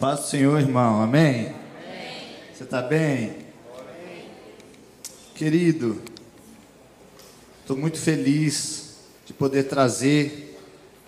Paz 0.00 0.20
do 0.20 0.26
Senhor, 0.26 0.60
irmão. 0.60 1.02
Amém? 1.02 1.52
Você 2.54 2.62
está 2.62 2.80
bem? 2.80 3.38
Querido, 5.34 6.00
estou 7.62 7.76
muito 7.76 7.98
feliz 7.98 8.94
de 9.26 9.32
poder 9.32 9.64
trazer 9.64 10.56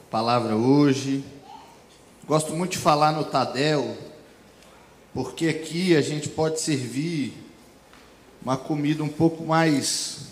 a 0.01 0.11
palavra 0.11 0.57
hoje. 0.57 1.25
Gosto 2.27 2.53
muito 2.53 2.73
de 2.73 2.79
falar 2.79 3.13
no 3.13 3.23
Tadel, 3.23 3.97
porque 5.15 5.47
aqui 5.47 5.95
a 5.95 6.01
gente 6.01 6.29
pode 6.29 6.61
servir 6.61 7.33
uma 8.43 8.57
comida 8.57 9.05
um 9.05 9.09
pouco 9.09 9.45
mais 9.45 10.23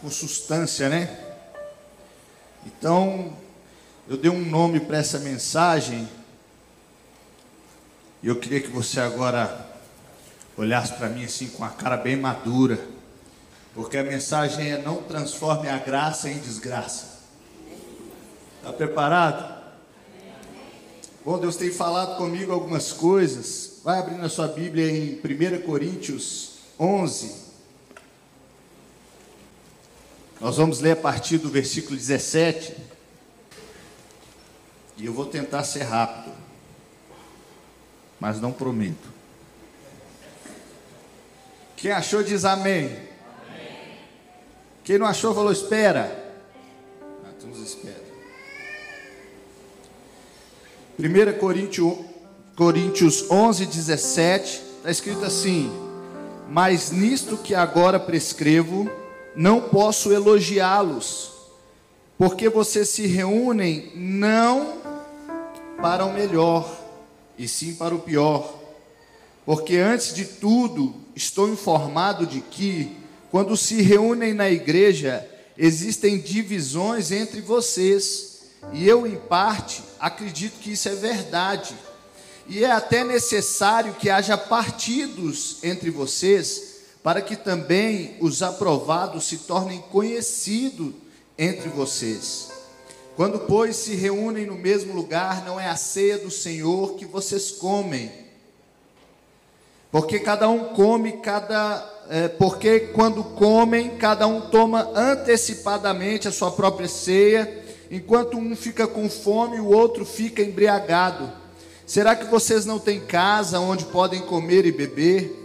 com 0.00 0.08
substância, 0.08 0.88
né? 0.88 1.14
Então, 2.64 3.36
eu 4.08 4.16
dei 4.16 4.30
um 4.30 4.42
nome 4.42 4.80
para 4.80 4.96
essa 4.96 5.18
mensagem 5.18 6.08
e 8.22 8.28
eu 8.28 8.36
queria 8.36 8.60
que 8.60 8.68
você 8.68 9.00
agora 9.00 9.68
olhasse 10.56 10.92
para 10.94 11.08
mim 11.08 11.24
assim 11.24 11.48
com 11.48 11.64
a 11.64 11.70
cara 11.70 11.96
bem 11.96 12.16
madura, 12.16 12.78
porque 13.74 13.96
a 13.96 14.04
mensagem 14.04 14.70
é 14.70 14.78
não 14.78 15.02
transforme 15.02 15.68
a 15.68 15.78
graça 15.78 16.30
em 16.30 16.38
desgraça. 16.38 17.20
Está 18.58 18.72
preparado? 18.72 19.60
Bom, 21.24 21.38
Deus 21.38 21.56
tem 21.56 21.72
falado 21.72 22.16
comigo 22.16 22.52
algumas 22.52 22.92
coisas. 22.92 23.80
Vai 23.82 23.98
abrindo 23.98 24.24
a 24.24 24.28
sua 24.28 24.46
Bíblia 24.46 24.88
em 24.88 25.14
1 25.14 25.62
Coríntios 25.62 26.58
11. 26.78 27.42
Nós 30.40 30.56
vamos 30.56 30.78
ler 30.80 30.92
a 30.92 30.96
partir 30.96 31.38
do 31.38 31.48
versículo 31.48 31.96
17. 31.96 32.76
E 34.96 35.06
eu 35.06 35.12
vou 35.12 35.26
tentar 35.26 35.64
ser 35.64 35.82
rápido 35.82 36.32
mas 38.22 38.40
não 38.40 38.52
prometo. 38.52 39.12
Quem 41.76 41.90
achou 41.90 42.22
diz 42.22 42.44
amém. 42.44 42.84
amém. 42.84 43.98
Quem 44.84 44.96
não 44.96 45.06
achou 45.06 45.34
falou 45.34 45.50
espera. 45.50 46.36
Ah, 47.24 47.30
então 47.36 47.48
nos 47.48 47.60
espera. 47.60 48.00
1 50.96 51.36
Coríntios, 51.40 51.98
Coríntios 52.54 53.28
11, 53.28 53.66
17, 53.66 54.62
está 54.76 54.90
escrito 54.92 55.24
assim: 55.24 55.68
Mas 56.48 56.92
nisto 56.92 57.36
que 57.36 57.56
agora 57.56 57.98
prescrevo, 57.98 58.88
não 59.34 59.62
posso 59.62 60.12
elogiá-los, 60.12 61.32
porque 62.16 62.48
vocês 62.48 62.88
se 62.88 63.04
reúnem 63.04 63.90
não 63.96 64.80
para 65.80 66.04
o 66.04 66.12
melhor, 66.12 66.81
e 67.38 67.48
sim 67.48 67.74
para 67.74 67.94
o 67.94 68.00
pior. 68.00 68.58
Porque 69.44 69.76
antes 69.76 70.14
de 70.14 70.24
tudo, 70.24 70.94
estou 71.16 71.48
informado 71.48 72.26
de 72.26 72.40
que, 72.40 72.96
quando 73.30 73.56
se 73.56 73.82
reúnem 73.82 74.32
na 74.32 74.48
igreja, 74.50 75.28
existem 75.56 76.18
divisões 76.18 77.10
entre 77.10 77.40
vocês, 77.40 78.42
e 78.72 78.88
eu, 78.88 79.06
em 79.06 79.16
parte, 79.16 79.82
acredito 79.98 80.60
que 80.60 80.72
isso 80.72 80.88
é 80.88 80.94
verdade. 80.94 81.74
E 82.46 82.64
é 82.64 82.70
até 82.70 83.02
necessário 83.02 83.94
que 83.94 84.10
haja 84.10 84.38
partidos 84.38 85.58
entre 85.62 85.90
vocês, 85.90 86.72
para 87.02 87.20
que 87.20 87.34
também 87.34 88.16
os 88.20 88.42
aprovados 88.42 89.24
se 89.24 89.38
tornem 89.38 89.80
conhecidos 89.80 90.92
entre 91.36 91.68
vocês. 91.68 92.51
Quando, 93.14 93.40
pois, 93.40 93.76
se 93.76 93.94
reúnem 93.94 94.46
no 94.46 94.56
mesmo 94.56 94.94
lugar, 94.94 95.44
não 95.44 95.60
é 95.60 95.68
a 95.68 95.76
ceia 95.76 96.18
do 96.18 96.30
Senhor 96.30 96.94
que 96.94 97.04
vocês 97.04 97.50
comem. 97.50 98.10
Porque 99.90 100.18
cada 100.18 100.48
um 100.48 100.70
come, 100.74 101.12
cada. 101.18 101.90
É, 102.08 102.28
porque 102.28 102.80
quando 102.80 103.22
comem, 103.22 103.96
cada 103.96 104.26
um 104.26 104.40
toma 104.40 104.90
antecipadamente 104.94 106.26
a 106.26 106.32
sua 106.32 106.50
própria 106.50 106.88
ceia, 106.88 107.62
enquanto 107.90 108.38
um 108.38 108.56
fica 108.56 108.86
com 108.86 109.08
fome 109.08 109.58
e 109.58 109.60
o 109.60 109.68
outro 109.68 110.06
fica 110.06 110.42
embriagado. 110.42 111.30
Será 111.86 112.16
que 112.16 112.24
vocês 112.24 112.64
não 112.64 112.78
têm 112.78 113.00
casa 113.00 113.60
onde 113.60 113.84
podem 113.84 114.22
comer 114.22 114.64
e 114.64 114.72
beber? 114.72 115.38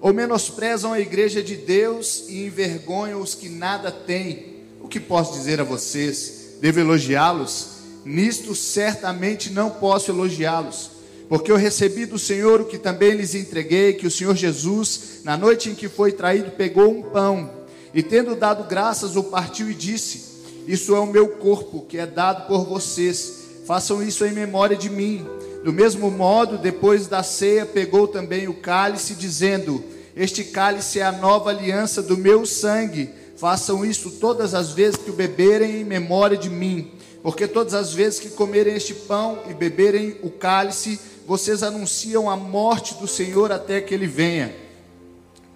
Ou 0.00 0.12
menosprezam 0.12 0.94
a 0.94 1.00
igreja 1.00 1.42
de 1.42 1.56
Deus 1.56 2.24
e 2.28 2.46
envergonham 2.46 3.20
os 3.20 3.34
que 3.34 3.50
nada 3.50 3.92
têm? 3.92 4.56
O 4.80 4.88
que 4.88 4.98
posso 4.98 5.34
dizer 5.34 5.60
a 5.60 5.64
vocês? 5.64 6.41
Devo 6.62 6.78
elogiá-los? 6.78 7.70
Nisto 8.04 8.54
certamente 8.54 9.50
não 9.50 9.68
posso 9.68 10.12
elogiá-los, 10.12 10.92
porque 11.28 11.50
eu 11.50 11.56
recebi 11.56 12.06
do 12.06 12.20
Senhor 12.20 12.60
o 12.60 12.64
que 12.64 12.78
também 12.78 13.14
lhes 13.14 13.34
entreguei, 13.34 13.94
que 13.94 14.06
o 14.06 14.10
Senhor 14.10 14.36
Jesus, 14.36 15.22
na 15.24 15.36
noite 15.36 15.70
em 15.70 15.74
que 15.74 15.88
foi 15.88 16.12
traído, 16.12 16.52
pegou 16.52 16.88
um 16.88 17.02
pão 17.02 17.50
e, 17.92 18.00
tendo 18.00 18.36
dado 18.36 18.68
graças, 18.68 19.16
o 19.16 19.24
partiu 19.24 19.68
e 19.68 19.74
disse: 19.74 20.22
Isso 20.66 20.94
é 20.94 21.00
o 21.00 21.06
meu 21.06 21.30
corpo, 21.30 21.84
que 21.88 21.98
é 21.98 22.06
dado 22.06 22.46
por 22.46 22.64
vocês, 22.64 23.40
façam 23.66 24.00
isso 24.00 24.24
em 24.24 24.32
memória 24.32 24.76
de 24.76 24.88
mim. 24.88 25.26
Do 25.64 25.72
mesmo 25.72 26.12
modo, 26.12 26.58
depois 26.58 27.08
da 27.08 27.24
ceia, 27.24 27.66
pegou 27.66 28.06
também 28.06 28.46
o 28.46 28.54
cálice, 28.54 29.14
dizendo: 29.14 29.82
Este 30.14 30.44
cálice 30.44 31.00
é 31.00 31.02
a 31.02 31.12
nova 31.12 31.50
aliança 31.50 32.00
do 32.00 32.16
meu 32.16 32.46
sangue 32.46 33.10
Façam 33.42 33.84
isso 33.84 34.08
todas 34.08 34.54
as 34.54 34.70
vezes 34.70 34.96
que 34.96 35.10
o 35.10 35.14
beberem 35.14 35.80
em 35.80 35.84
memória 35.84 36.36
de 36.36 36.48
mim, 36.48 36.92
porque 37.24 37.48
todas 37.48 37.74
as 37.74 37.92
vezes 37.92 38.20
que 38.20 38.28
comerem 38.28 38.76
este 38.76 38.94
pão 38.94 39.40
e 39.50 39.52
beberem 39.52 40.16
o 40.22 40.30
cálice, 40.30 41.00
vocês 41.26 41.64
anunciam 41.64 42.30
a 42.30 42.36
morte 42.36 42.94
do 42.94 43.08
Senhor 43.08 43.50
até 43.50 43.80
que 43.80 43.92
ele 43.92 44.06
venha. 44.06 44.54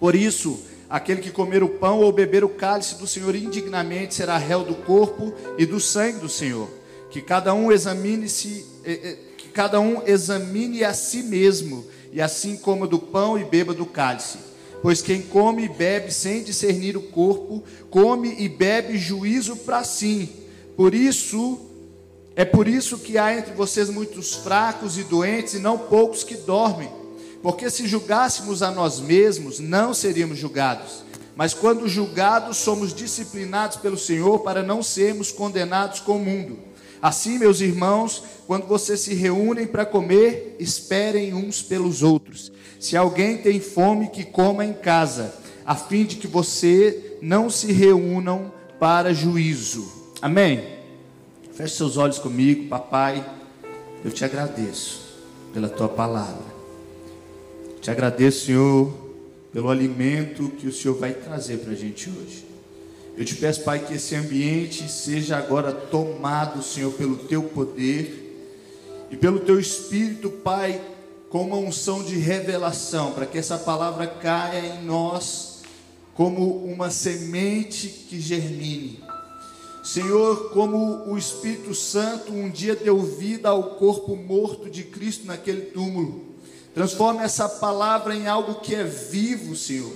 Por 0.01 0.15
isso, 0.15 0.59
aquele 0.89 1.21
que 1.21 1.31
comer 1.31 1.63
o 1.63 1.69
pão 1.69 2.01
ou 2.01 2.11
beber 2.11 2.43
o 2.43 2.49
cálice 2.49 2.95
do 2.95 3.07
Senhor 3.07 3.33
indignamente 3.33 4.15
será 4.15 4.37
réu 4.37 4.65
do 4.65 4.75
corpo 4.75 5.33
e 5.57 5.65
do 5.65 5.79
sangue 5.79 6.19
do 6.19 6.27
Senhor. 6.27 6.67
Que 7.09 7.21
cada 7.21 7.53
um 7.53 7.71
examine-se, 7.71 8.65
eh, 8.83 8.99
eh, 9.01 9.17
que 9.37 9.47
cada 9.47 9.79
um 9.79 10.05
examine 10.05 10.83
a 10.83 10.93
si 10.93 11.23
mesmo, 11.23 11.85
e 12.11 12.19
assim 12.19 12.57
coma 12.57 12.85
do 12.85 12.99
pão 12.99 13.39
e 13.39 13.45
beba 13.45 13.73
do 13.73 13.85
cálice. 13.85 14.46
Pois 14.81 15.01
quem 15.01 15.21
come 15.21 15.65
e 15.65 15.69
bebe 15.69 16.11
sem 16.13 16.43
discernir 16.43 16.95
o 16.95 17.01
corpo, 17.01 17.63
come 17.89 18.35
e 18.37 18.47
bebe 18.47 18.97
juízo 18.97 19.55
para 19.55 19.83
si. 19.83 20.29
Por 20.75 20.93
isso, 20.93 21.59
é 22.35 22.45
por 22.45 22.67
isso 22.67 22.99
que 22.99 23.17
há 23.17 23.35
entre 23.35 23.53
vocês 23.53 23.89
muitos 23.89 24.35
fracos 24.35 24.97
e 24.97 25.03
doentes, 25.03 25.55
e 25.55 25.59
não 25.59 25.77
poucos 25.77 26.23
que 26.23 26.35
dormem. 26.35 26.89
Porque 27.41 27.69
se 27.69 27.87
julgássemos 27.87 28.61
a 28.61 28.71
nós 28.71 28.99
mesmos, 28.99 29.59
não 29.59 29.93
seríamos 29.93 30.37
julgados. 30.37 31.03
Mas 31.35 31.53
quando 31.53 31.87
julgados, 31.87 32.57
somos 32.57 32.93
disciplinados 32.93 33.77
pelo 33.77 33.97
Senhor 33.97 34.39
para 34.39 34.63
não 34.63 34.81
sermos 34.81 35.31
condenados 35.31 35.99
com 35.99 36.17
o 36.17 36.23
mundo. 36.23 36.57
Assim, 36.99 37.37
meus 37.37 37.61
irmãos, 37.61 38.23
quando 38.47 38.65
vocês 38.65 39.01
se 39.01 39.13
reúnem 39.13 39.67
para 39.67 39.85
comer, 39.85 40.55
esperem 40.59 41.35
uns 41.35 41.61
pelos 41.61 42.01
outros. 42.01 42.51
Se 42.79 42.95
alguém 42.95 43.37
tem 43.37 43.59
fome, 43.59 44.09
que 44.09 44.23
coma 44.23 44.63
em 44.63 44.73
casa, 44.73 45.33
a 45.65 45.75
fim 45.75 46.05
de 46.05 46.17
que 46.17 46.27
você 46.27 47.17
não 47.21 47.49
se 47.49 47.71
reúnam 47.71 48.51
para 48.79 49.13
juízo. 49.13 49.91
Amém? 50.21 50.63
Feche 51.53 51.75
seus 51.75 51.97
olhos 51.97 52.19
comigo, 52.19 52.67
papai. 52.67 53.25
Eu 54.05 54.11
te 54.11 54.23
agradeço 54.23 55.01
pela 55.53 55.67
tua 55.67 55.89
palavra. 55.89 56.45
Te 57.81 57.89
agradeço, 57.89 58.45
Senhor, 58.45 58.93
pelo 59.51 59.69
alimento 59.69 60.49
que 60.49 60.67
o 60.67 60.73
Senhor 60.73 60.95
vai 60.97 61.13
trazer 61.13 61.57
para 61.57 61.71
a 61.71 61.75
gente 61.75 62.09
hoje. 62.09 62.45
Eu 63.17 63.25
te 63.25 63.33
peço, 63.35 63.63
Pai, 63.63 63.79
que 63.79 63.95
esse 63.95 64.15
ambiente 64.15 64.87
seja 64.91 65.37
agora 65.37 65.71
tomado, 65.71 66.61
Senhor, 66.61 66.93
pelo 66.93 67.17
teu 67.17 67.41
poder 67.41 68.23
e 69.09 69.17
pelo 69.17 69.39
teu 69.39 69.59
espírito, 69.59 70.29
Pai 70.29 70.79
com 71.29 71.43
uma 71.43 71.57
unção 71.57 72.03
de 72.03 72.17
revelação, 72.17 73.11
para 73.11 73.25
que 73.25 73.37
essa 73.37 73.57
palavra 73.57 74.07
caia 74.07 74.65
em 74.65 74.83
nós 74.83 75.57
como 76.13 76.65
uma 76.65 76.89
semente 76.89 77.87
que 77.87 78.19
germine. 78.19 79.03
Senhor, 79.83 80.49
como 80.49 81.09
o 81.09 81.17
Espírito 81.17 81.73
Santo 81.73 82.33
um 82.33 82.49
dia 82.49 82.75
deu 82.75 82.99
vida 82.99 83.49
ao 83.49 83.75
corpo 83.75 84.15
morto 84.15 84.69
de 84.69 84.83
Cristo 84.83 85.25
naquele 85.25 85.61
túmulo, 85.61 86.25
transforme 86.73 87.23
essa 87.23 87.47
palavra 87.47 88.15
em 88.15 88.27
algo 88.27 88.55
que 88.55 88.75
é 88.75 88.83
vivo, 88.83 89.55
Senhor. 89.55 89.91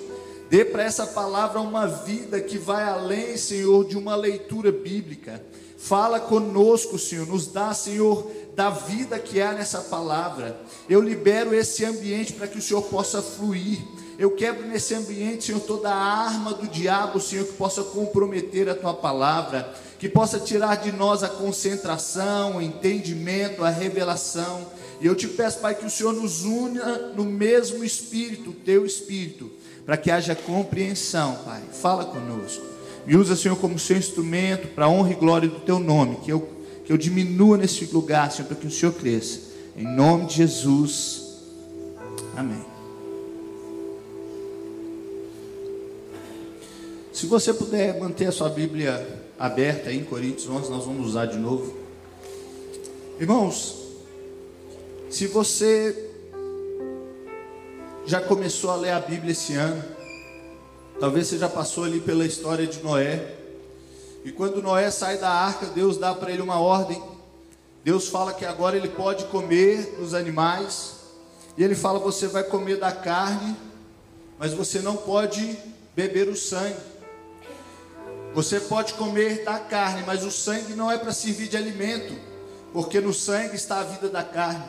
Dê 0.49 0.63
para 0.63 0.83
essa 0.83 1.07
palavra 1.07 1.59
uma 1.59 1.87
vida 1.87 2.39
que 2.39 2.57
vai 2.57 2.83
além, 2.83 3.37
Senhor, 3.37 3.85
de 3.85 3.97
uma 3.97 4.15
leitura 4.15 4.71
bíblica. 4.71 5.43
Fala 5.77 6.19
conosco, 6.19 6.99
Senhor. 6.99 7.25
Nos 7.25 7.47
dá, 7.47 7.73
Senhor, 7.73 8.29
da 8.55 8.69
vida 8.69 9.17
que 9.17 9.41
há 9.41 9.53
nessa 9.53 9.79
palavra. 9.81 10.59
Eu 10.89 11.01
libero 11.01 11.53
esse 11.53 11.85
ambiente 11.85 12.33
para 12.33 12.47
que 12.47 12.57
o 12.57 12.61
Senhor 12.61 12.81
possa 12.83 13.21
fluir. 13.21 13.79
Eu 14.17 14.31
quebro 14.31 14.67
nesse 14.67 14.93
ambiente, 14.93 15.45
Senhor, 15.45 15.61
toda 15.61 15.89
a 15.89 15.95
arma 15.95 16.53
do 16.53 16.67
diabo, 16.67 17.19
Senhor, 17.19 17.45
que 17.45 17.53
possa 17.53 17.83
comprometer 17.83 18.69
a 18.69 18.75
tua 18.75 18.93
palavra, 18.93 19.73
que 19.97 20.07
possa 20.07 20.39
tirar 20.39 20.75
de 20.77 20.91
nós 20.91 21.23
a 21.23 21.29
concentração, 21.29 22.57
o 22.57 22.61
entendimento, 22.61 23.63
a 23.63 23.69
revelação. 23.69 24.67
E 24.99 25.07
eu 25.07 25.15
te 25.15 25.27
peço, 25.27 25.59
Pai, 25.59 25.73
que 25.73 25.85
o 25.85 25.89
Senhor 25.89 26.13
nos 26.13 26.43
una 26.43 26.97
no 27.15 27.25
mesmo 27.25 27.83
espírito, 27.83 28.51
teu 28.51 28.85
espírito, 28.85 29.49
para 29.85 29.97
que 29.97 30.11
haja 30.11 30.35
compreensão, 30.35 31.39
Pai. 31.43 31.61
Fala 31.71 32.05
conosco. 32.05 32.63
Me 33.07 33.15
usa, 33.15 33.35
Senhor, 33.35 33.57
como 33.57 33.79
seu 33.79 33.97
instrumento 33.97 34.67
para 34.67 34.85
a 34.85 34.89
honra 34.89 35.11
e 35.11 35.15
glória 35.15 35.49
do 35.49 35.59
teu 35.61 35.79
nome, 35.79 36.17
que 36.17 36.31
eu, 36.31 36.47
eu 36.91 36.97
diminua 36.97 37.55
nesse 37.55 37.85
lugar, 37.85 38.29
Senhor, 38.29 38.49
para 38.49 38.57
que 38.57 38.67
o 38.67 38.69
Senhor 38.69 38.91
cresça. 38.91 39.39
Em 39.77 39.85
nome 39.85 40.25
de 40.25 40.35
Jesus. 40.35 41.37
Amém. 42.35 42.65
Se 47.13 47.27
você 47.27 47.53
puder 47.53 47.97
manter 47.97 48.25
a 48.25 48.31
sua 48.33 48.49
Bíblia 48.49 49.07
aberta 49.39 49.89
aí 49.89 49.99
em 49.99 50.03
Coríntios 50.03 50.49
11, 50.49 50.69
nós 50.69 50.83
vamos 50.83 51.07
usar 51.07 51.27
de 51.27 51.37
novo. 51.37 51.73
Irmãos, 53.17 53.85
se 55.09 55.27
você 55.27 56.09
já 58.05 58.19
começou 58.19 58.69
a 58.69 58.75
ler 58.75 58.91
a 58.91 58.99
Bíblia 58.99 59.31
esse 59.31 59.53
ano, 59.53 59.81
talvez 60.99 61.27
você 61.27 61.37
já 61.37 61.47
passou 61.47 61.85
ali 61.85 62.01
pela 62.01 62.25
história 62.25 62.67
de 62.67 62.83
Noé, 62.83 63.37
e 64.23 64.31
quando 64.31 64.61
Noé 64.61 64.91
sai 64.91 65.17
da 65.17 65.29
arca, 65.29 65.65
Deus 65.67 65.97
dá 65.97 66.13
para 66.13 66.31
ele 66.31 66.41
uma 66.41 66.59
ordem. 66.59 67.01
Deus 67.83 68.07
fala 68.07 68.33
que 68.33 68.45
agora 68.45 68.77
ele 68.77 68.89
pode 68.89 69.25
comer 69.25 69.95
dos 69.97 70.13
animais, 70.13 70.95
e 71.57 71.63
ele 71.63 71.75
fala: 71.75 71.99
você 71.99 72.27
vai 72.27 72.43
comer 72.43 72.77
da 72.77 72.91
carne, 72.91 73.55
mas 74.37 74.53
você 74.53 74.79
não 74.79 74.95
pode 74.95 75.57
beber 75.95 76.27
o 76.27 76.35
sangue. 76.35 76.91
Você 78.33 78.59
pode 78.59 78.93
comer 78.93 79.43
da 79.43 79.59
carne, 79.59 80.03
mas 80.05 80.23
o 80.23 80.31
sangue 80.31 80.73
não 80.73 80.91
é 80.91 80.97
para 80.97 81.11
servir 81.11 81.49
de 81.49 81.57
alimento, 81.57 82.13
porque 82.71 83.01
no 83.01 83.13
sangue 83.13 83.55
está 83.55 83.79
a 83.79 83.83
vida 83.83 84.07
da 84.07 84.23
carne. 84.23 84.63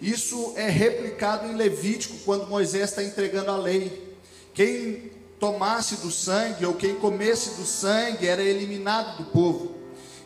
Isso 0.00 0.52
é 0.56 0.68
replicado 0.68 1.46
em 1.46 1.54
Levítico, 1.54 2.16
quando 2.24 2.46
Moisés 2.46 2.90
está 2.90 3.02
entregando 3.02 3.50
a 3.50 3.56
lei. 3.56 4.16
Quem 4.52 5.10
tomasse 5.44 5.96
do 5.96 6.10
sangue, 6.10 6.64
ou 6.64 6.72
quem 6.72 6.94
comesse 6.94 7.50
do 7.60 7.66
sangue, 7.66 8.26
era 8.26 8.42
eliminado 8.42 9.18
do 9.18 9.24
povo. 9.24 9.74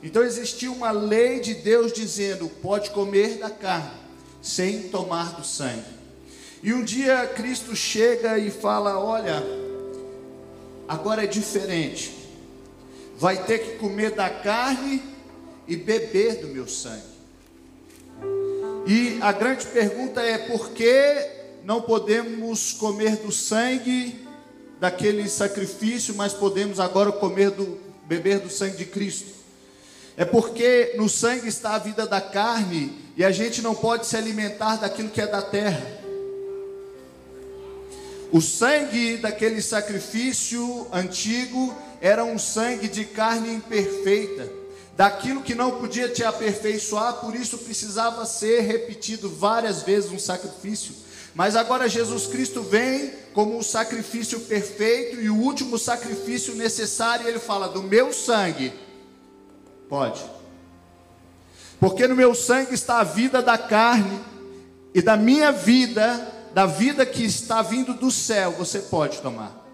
Então 0.01 0.23
existia 0.23 0.71
uma 0.71 0.93
lei 0.93 1.41
de 1.41 1.55
Deus 1.55 1.93
dizendo: 1.93 2.49
pode 2.63 2.91
comer 2.91 3.39
da 3.39 3.51
carne, 3.51 3.99
sem 4.41 4.83
tomar 4.91 5.33
do 5.33 5.45
sangue. 5.45 5.99
E 6.63 6.73
um 6.73 6.85
dia 6.85 7.27
Cristo 7.35 7.75
chega 7.75 8.39
e 8.39 8.49
fala: 8.49 8.97
olha, 8.97 9.43
agora 10.87 11.25
é 11.25 11.27
diferente 11.27 12.17
vai 13.19 13.43
ter 13.43 13.59
que 13.59 13.79
comer 13.79 14.13
da 14.13 14.31
carne 14.31 15.03
e 15.67 15.75
beber 15.75 16.37
do 16.37 16.47
meu 16.47 16.69
sangue. 16.69 17.19
E 18.87 19.19
a 19.21 19.33
grande 19.33 19.67
pergunta 19.67 20.23
é: 20.23 20.39
por 20.39 20.71
que 20.71 21.29
não 21.65 21.83
podemos 21.83 22.73
comer 22.73 23.17
do 23.17 23.33
sangue 23.33 24.28
daquele 24.81 25.29
sacrifício, 25.29 26.15
mas 26.15 26.33
podemos 26.33 26.79
agora 26.81 27.13
comer 27.13 27.51
do 27.51 27.79
beber 28.07 28.41
do 28.41 28.51
sangue 28.51 28.77
de 28.77 28.85
Cristo? 28.87 29.39
É 30.17 30.25
porque 30.25 30.95
no 30.97 31.09
sangue 31.09 31.49
está 31.49 31.75
a 31.75 31.79
vida 31.79 32.07
da 32.07 32.21
carne 32.21 32.93
e 33.17 33.25
a 33.25 33.31
gente 33.31 33.63
não 33.63 33.75
pode 33.75 34.07
se 34.07 34.17
alimentar 34.17 34.77
daquilo 34.77 35.11
que 35.11 35.21
é 35.21 35.27
da 35.27 35.41
terra. 35.41 35.99
O 38.31 38.41
sangue 38.41 39.17
daquele 39.17 39.63
sacrifício 39.63 40.87
antigo 40.93 41.75
era 42.01 42.25
um 42.25 42.39
sangue 42.39 42.89
de 42.89 43.05
carne 43.05 43.55
imperfeita, 43.55 44.51
daquilo 44.99 45.43
que 45.43 45.55
não 45.55 45.79
podia 45.79 46.09
te 46.09 46.25
aperfeiçoar, 46.25 47.21
por 47.21 47.33
isso 47.37 47.57
precisava 47.59 48.27
ser 48.27 48.63
repetido 48.63 49.31
várias 49.31 49.85
vezes 49.85 50.11
um 50.11 50.19
sacrifício. 50.19 50.93
Mas 51.37 51.55
agora 51.55 51.89
Jesus 51.89 52.27
Cristo 52.27 52.65
vem 52.65 53.13
como 53.33 53.59
o 53.59 53.63
sacrifício 53.63 54.41
perfeito 54.41 55.21
e 55.21 55.31
o 55.31 55.37
último 55.37 55.79
sacrifício 55.79 56.57
necessário, 56.57 57.29
ele 57.29 57.39
fala: 57.39 57.69
do 57.69 57.81
meu 57.81 58.13
sangue, 58.13 58.73
pode, 59.89 60.21
porque 61.79 62.09
no 62.09 62.17
meu 62.17 62.35
sangue 62.35 62.75
está 62.75 62.99
a 62.99 63.05
vida 63.05 63.41
da 63.41 63.57
carne 63.57 64.19
e 64.93 65.01
da 65.01 65.17
minha 65.17 65.53
vida, 65.53 66.27
da 66.53 66.67
vida 66.67 67.07
que 67.07 67.25
está 67.25 67.63
vindo 67.63 67.95
do 67.95 68.11
céu, 68.11 68.51
você 68.51 68.81
pode 68.81 69.21
tomar. 69.21 69.65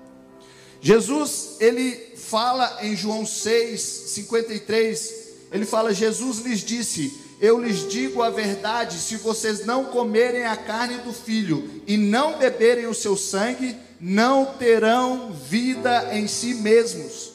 Jesus, 0.83 1.57
ele 1.61 2.14
fala 2.25 2.79
em 2.83 2.97
João 2.97 3.27
6, 3.27 3.81
53, 3.81 5.15
ele 5.53 5.67
fala: 5.67 5.95
Jesus 5.95 6.39
lhes 6.39 6.61
disse: 6.61 7.13
Eu 7.41 7.61
lhes 7.61 7.89
digo 7.89 8.23
a 8.23 8.31
verdade, 8.31 8.99
se 8.99 9.17
vocês 9.17 9.65
não 9.65 9.85
comerem 9.85 10.45
a 10.45 10.57
carne 10.57 10.99
do 10.99 11.13
filho 11.13 11.83
e 11.87 11.97
não 11.97 12.39
beberem 12.39 12.87
o 12.87 12.95
seu 12.95 13.17
sangue, 13.17 13.77
não 14.01 14.47
terão 14.47 15.33
vida 15.33 16.11
em 16.13 16.27
si 16.27 16.55
mesmos. 16.55 17.33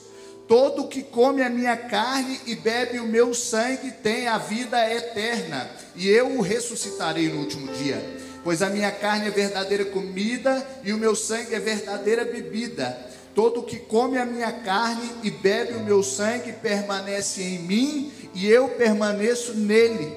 Todo 0.48 0.88
que 0.88 1.04
come 1.04 1.44
a 1.44 1.50
minha 1.50 1.78
carne 1.78 2.40
e 2.48 2.56
bebe 2.56 3.00
o 3.00 3.06
meu 3.06 3.36
sangue 3.36 3.92
tem 3.92 4.28
a 4.28 4.40
vida 4.40 4.92
eterna, 4.92 5.70
e 5.96 6.10
eu 6.10 6.38
o 6.38 6.42
ressuscitarei 6.42 7.30
no 7.30 7.40
último 7.40 7.72
dia. 7.74 8.04
Pois 8.44 8.62
a 8.62 8.70
minha 8.70 8.92
carne 8.92 9.28
é 9.28 9.32
verdadeira 9.32 9.86
comida 9.86 10.66
e 10.84 10.92
o 10.92 10.98
meu 10.98 11.16
sangue 11.16 11.54
é 11.54 11.60
verdadeira 11.60 12.26
bebida. 12.26 13.09
Todo 13.40 13.64
que 13.64 13.78
come 13.78 14.18
a 14.18 14.26
minha 14.26 14.52
carne 14.52 15.10
e 15.24 15.32
bebe 15.32 15.76
o 15.76 15.80
meu 15.80 16.04
sangue 16.04 16.52
permanece 16.52 17.42
em 17.42 17.60
mim 17.60 18.12
e 18.34 18.46
eu 18.46 18.68
permaneço 18.68 19.54
nele. 19.54 20.14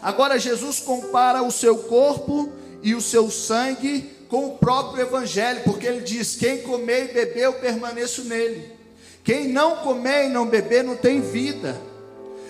Agora 0.00 0.38
Jesus 0.38 0.80
compara 0.80 1.42
o 1.42 1.50
seu 1.50 1.76
corpo 1.76 2.50
e 2.82 2.94
o 2.94 3.00
seu 3.02 3.30
sangue 3.30 4.10
com 4.26 4.46
o 4.46 4.56
próprio 4.56 5.02
evangelho, 5.02 5.64
porque 5.64 5.86
ele 5.86 6.00
diz: 6.00 6.34
quem 6.34 6.62
comer 6.62 7.10
e 7.10 7.12
beber, 7.12 7.42
eu 7.42 7.52
permaneço 7.52 8.24
nele. 8.24 8.72
Quem 9.22 9.48
não 9.48 9.76
comer 9.76 10.28
e 10.28 10.32
não 10.32 10.46
beber 10.46 10.82
não 10.82 10.96
tem 10.96 11.20
vida. 11.20 11.78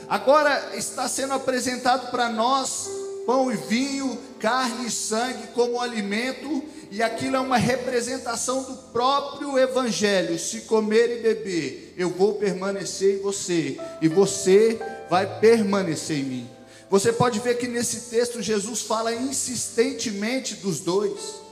Agora 0.08 0.70
está 0.76 1.08
sendo 1.08 1.32
apresentado 1.32 2.12
para 2.12 2.28
nós 2.28 2.88
pão 3.26 3.52
e 3.52 3.56
vinho, 3.56 4.16
carne 4.38 4.86
e 4.86 4.90
sangue 4.90 5.48
como 5.48 5.80
alimento 5.80 6.62
e 6.90 7.02
aquilo 7.02 7.36
é 7.36 7.40
uma 7.40 7.56
representação 7.56 8.62
do 8.62 8.74
próprio 8.92 9.58
Evangelho. 9.58 10.38
Se 10.38 10.62
comer 10.62 11.18
e 11.18 11.22
beber, 11.22 11.94
eu 11.96 12.10
vou 12.10 12.34
permanecer 12.34 13.18
em 13.18 13.22
você, 13.22 13.78
e 14.00 14.08
você 14.08 14.78
vai 15.10 15.40
permanecer 15.40 16.18
em 16.18 16.24
mim. 16.24 16.50
Você 16.88 17.12
pode 17.12 17.40
ver 17.40 17.58
que 17.58 17.66
nesse 17.66 18.10
texto 18.10 18.40
Jesus 18.40 18.82
fala 18.82 19.12
insistentemente 19.12 20.54
dos 20.54 20.80
dois. 20.80 21.42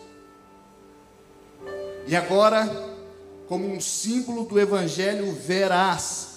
E 2.07 2.15
agora, 2.15 2.95
como 3.49 3.67
um 3.67 3.81
símbolo 3.81 4.45
do 4.45 4.61
Evangelho 4.61 5.33
veraz, 5.33 6.29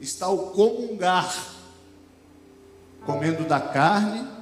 está 0.00 0.28
o 0.28 0.50
comungar, 0.52 1.54
comendo 3.04 3.44
da 3.44 3.60
carne 3.60 4.37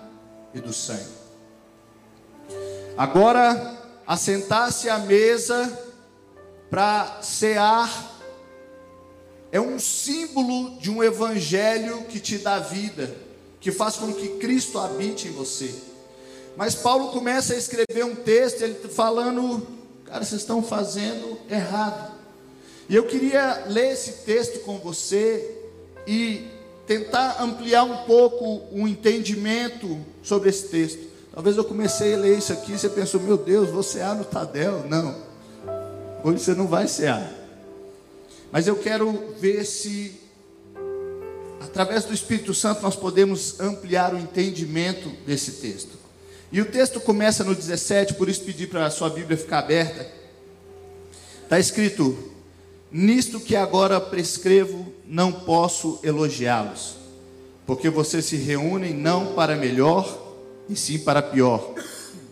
e 0.56 0.60
do 0.60 0.72
sangue. 0.72 1.14
Agora, 2.96 3.76
assentar-se 4.06 4.88
à 4.88 4.98
mesa 4.98 5.70
para 6.70 7.20
cear 7.22 8.14
é 9.52 9.60
um 9.60 9.78
símbolo 9.78 10.78
de 10.78 10.90
um 10.90 11.04
evangelho 11.04 12.04
que 12.04 12.18
te 12.18 12.38
dá 12.38 12.58
vida, 12.58 13.14
que 13.60 13.70
faz 13.70 13.96
com 13.96 14.12
que 14.12 14.36
Cristo 14.38 14.78
habite 14.78 15.28
em 15.28 15.32
você. 15.32 15.72
Mas 16.56 16.74
Paulo 16.74 17.12
começa 17.12 17.52
a 17.52 17.56
escrever 17.56 18.04
um 18.04 18.14
texto, 18.14 18.62
ele 18.62 18.74
tá 18.74 18.88
falando, 18.88 19.66
cara, 20.04 20.24
vocês 20.24 20.40
estão 20.40 20.62
fazendo 20.62 21.38
errado. 21.50 22.16
E 22.88 22.96
eu 22.96 23.06
queria 23.06 23.64
ler 23.66 23.92
esse 23.92 24.24
texto 24.24 24.60
com 24.60 24.78
você 24.78 25.58
e 26.06 26.55
tentar 26.86 27.42
ampliar 27.42 27.84
um 27.84 28.04
pouco 28.04 28.62
o 28.72 28.86
entendimento 28.86 29.98
sobre 30.22 30.48
esse 30.48 30.68
texto. 30.68 31.06
Talvez 31.32 31.56
eu 31.56 31.64
comecei 31.64 32.14
a 32.14 32.18
ler 32.18 32.38
isso 32.38 32.52
aqui 32.52 32.72
e 32.72 32.78
você 32.78 32.88
pensou, 32.88 33.20
meu 33.20 33.36
Deus, 33.36 33.68
vou 33.70 33.82
cear 33.82 34.14
no 34.14 34.24
Tadel. 34.24 34.84
Não, 34.88 35.14
hoje 36.24 36.42
você 36.42 36.54
não 36.54 36.66
vai 36.66 36.88
cear. 36.88 37.30
Mas 38.50 38.66
eu 38.66 38.76
quero 38.76 39.34
ver 39.38 39.64
se, 39.64 40.18
através 41.60 42.04
do 42.04 42.14
Espírito 42.14 42.54
Santo, 42.54 42.82
nós 42.82 42.96
podemos 42.96 43.60
ampliar 43.60 44.14
o 44.14 44.18
entendimento 44.18 45.10
desse 45.26 45.52
texto. 45.52 45.96
E 46.52 46.60
o 46.60 46.64
texto 46.64 47.00
começa 47.00 47.42
no 47.42 47.54
17, 47.54 48.14
por 48.14 48.28
isso 48.28 48.42
pedi 48.42 48.66
para 48.66 48.86
a 48.86 48.90
sua 48.90 49.10
Bíblia 49.10 49.36
ficar 49.36 49.58
aberta. 49.58 50.06
Está 51.42 51.58
escrito: 51.58 52.16
Nisto 52.90 53.40
que 53.40 53.56
agora 53.56 54.00
prescrevo, 54.00 54.92
não 55.06 55.32
posso 55.32 55.98
elogiá-los, 56.02 56.96
porque 57.66 57.90
vocês 57.90 58.24
se 58.24 58.36
reúnem 58.36 58.94
não 58.94 59.34
para 59.34 59.56
melhor, 59.56 60.24
e 60.68 60.76
sim 60.76 60.98
para 60.98 61.22
pior. 61.22 61.74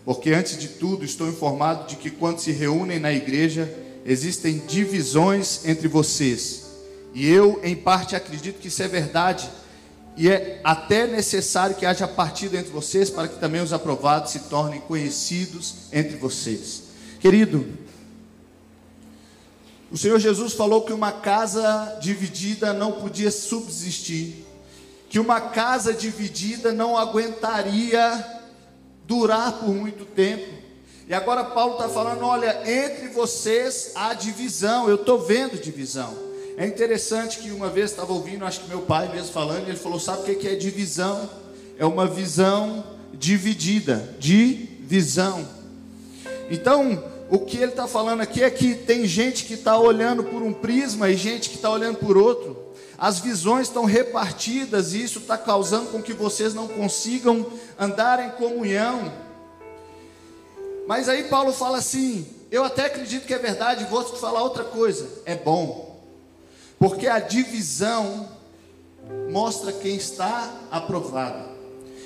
Porque 0.03 0.31
antes 0.31 0.57
de 0.57 0.67
tudo 0.67 1.03
estou 1.03 1.27
informado 1.27 1.87
de 1.87 1.95
que 1.95 2.09
quando 2.09 2.39
se 2.39 2.51
reúnem 2.51 2.99
na 2.99 3.11
igreja, 3.11 3.73
existem 4.05 4.61
divisões 4.67 5.65
entre 5.65 5.87
vocês. 5.87 6.63
E 7.13 7.27
eu, 7.27 7.59
em 7.63 7.75
parte, 7.75 8.15
acredito 8.15 8.59
que 8.59 8.67
isso 8.67 8.83
é 8.83 8.87
verdade. 8.87 9.49
E 10.17 10.29
é 10.29 10.61
até 10.63 11.07
necessário 11.07 11.75
que 11.75 11.85
haja 11.85 12.07
partida 12.07 12.57
entre 12.57 12.71
vocês 12.71 13.09
para 13.09 13.27
que 13.27 13.39
também 13.39 13.61
os 13.61 13.73
aprovados 13.73 14.31
se 14.31 14.39
tornem 14.41 14.79
conhecidos 14.81 15.73
entre 15.91 16.17
vocês. 16.17 16.83
Querido, 17.19 17.65
o 19.95 19.97
Senhor 19.97 20.19
Jesus 20.19 20.51
falou 20.51 20.81
que 20.81 20.91
uma 20.91 21.13
casa 21.13 21.97
dividida 22.01 22.73
não 22.73 22.91
podia 22.91 23.31
subsistir, 23.31 24.45
que 25.07 25.17
uma 25.17 25.39
casa 25.39 25.93
dividida 25.93 26.73
não 26.73 26.97
aguentaria 26.97 28.41
durar 29.07 29.53
por 29.53 29.69
muito 29.69 30.03
tempo. 30.03 30.53
E 31.07 31.13
agora 31.13 31.45
Paulo 31.45 31.75
está 31.75 31.87
falando: 31.87 32.25
olha, 32.25 32.69
entre 32.69 33.07
vocês 33.07 33.93
há 33.95 34.13
divisão, 34.13 34.89
eu 34.89 34.95
estou 34.95 35.17
vendo 35.17 35.57
divisão. 35.57 36.13
É 36.57 36.67
interessante 36.67 37.39
que 37.39 37.51
uma 37.51 37.69
vez 37.69 37.91
estava 37.91 38.11
ouvindo, 38.11 38.43
acho 38.43 38.59
que 38.59 38.67
meu 38.67 38.81
pai 38.81 39.07
mesmo 39.07 39.31
falando, 39.31 39.69
ele 39.69 39.77
falou: 39.77 39.97
sabe 39.97 40.29
o 40.29 40.37
que 40.37 40.45
é 40.45 40.55
divisão? 40.55 41.29
É 41.79 41.85
uma 41.85 42.05
visão 42.05 42.83
dividida, 43.13 44.13
divisão. 44.19 45.47
Então, 46.51 47.14
o 47.29 47.39
que 47.39 47.57
ele 47.57 47.71
está 47.71 47.87
falando 47.87 48.21
aqui 48.21 48.43
é 48.43 48.49
que 48.49 48.75
tem 48.75 49.05
gente 49.05 49.45
que 49.45 49.55
está 49.55 49.77
olhando 49.77 50.23
por 50.23 50.43
um 50.43 50.53
prisma 50.53 51.09
e 51.09 51.15
gente 51.15 51.49
que 51.49 51.55
está 51.55 51.69
olhando 51.69 51.97
por 51.97 52.17
outro. 52.17 52.65
As 52.97 53.19
visões 53.19 53.67
estão 53.67 53.83
repartidas 53.83 54.93
e 54.93 55.03
isso 55.03 55.19
está 55.19 55.37
causando 55.37 55.89
com 55.89 56.01
que 56.01 56.13
vocês 56.13 56.53
não 56.53 56.67
consigam 56.67 57.45
andar 57.79 58.25
em 58.25 58.31
comunhão. 58.31 59.11
Mas 60.87 61.09
aí 61.09 61.25
Paulo 61.25 61.51
fala 61.51 61.79
assim: 61.79 62.25
eu 62.51 62.63
até 62.63 62.85
acredito 62.85 63.25
que 63.25 63.33
é 63.33 63.39
verdade, 63.39 63.85
vou 63.85 64.03
te 64.03 64.19
falar 64.19 64.43
outra 64.43 64.63
coisa. 64.63 65.09
É 65.25 65.35
bom, 65.35 65.99
porque 66.79 67.07
a 67.07 67.19
divisão 67.19 68.29
mostra 69.29 69.73
quem 69.73 69.95
está 69.95 70.51
aprovado. 70.71 71.49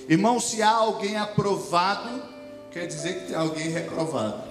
Irmão, 0.08 0.40
se 0.40 0.62
há 0.62 0.72
alguém 0.72 1.18
aprovado, 1.18 2.24
quer 2.72 2.88
dizer 2.88 3.20
que 3.20 3.28
tem 3.28 3.36
alguém 3.36 3.70
reprovado. 3.70 4.49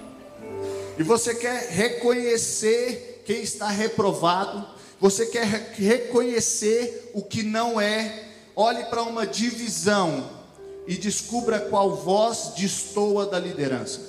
E 0.99 1.03
você 1.03 1.33
quer 1.33 1.69
reconhecer 1.69 3.23
quem 3.25 3.41
está 3.41 3.69
reprovado, 3.69 4.67
você 4.99 5.25
quer 5.27 5.45
reconhecer 5.77 7.11
o 7.13 7.23
que 7.23 7.41
não 7.41 7.79
é, 7.79 8.25
olhe 8.53 8.83
para 8.83 9.03
uma 9.03 9.25
divisão 9.25 10.29
e 10.85 10.97
descubra 10.97 11.57
qual 11.57 11.95
voz 11.95 12.51
destoa 12.57 13.25
da 13.25 13.39
liderança. 13.39 14.01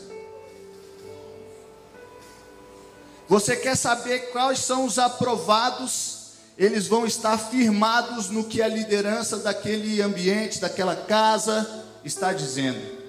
Você 3.28 3.54
quer 3.54 3.76
saber 3.76 4.32
quais 4.32 4.59
são 4.59 4.85
os 4.85 4.99
aprovados? 4.99 6.32
Eles 6.59 6.88
vão 6.88 7.06
estar 7.06 7.38
firmados 7.38 8.30
no 8.30 8.42
que 8.42 8.61
a 8.61 8.66
liderança 8.66 9.37
daquele 9.37 10.02
ambiente, 10.02 10.59
daquela 10.59 10.97
casa 10.97 11.85
está 12.04 12.32
dizendo. 12.32 13.00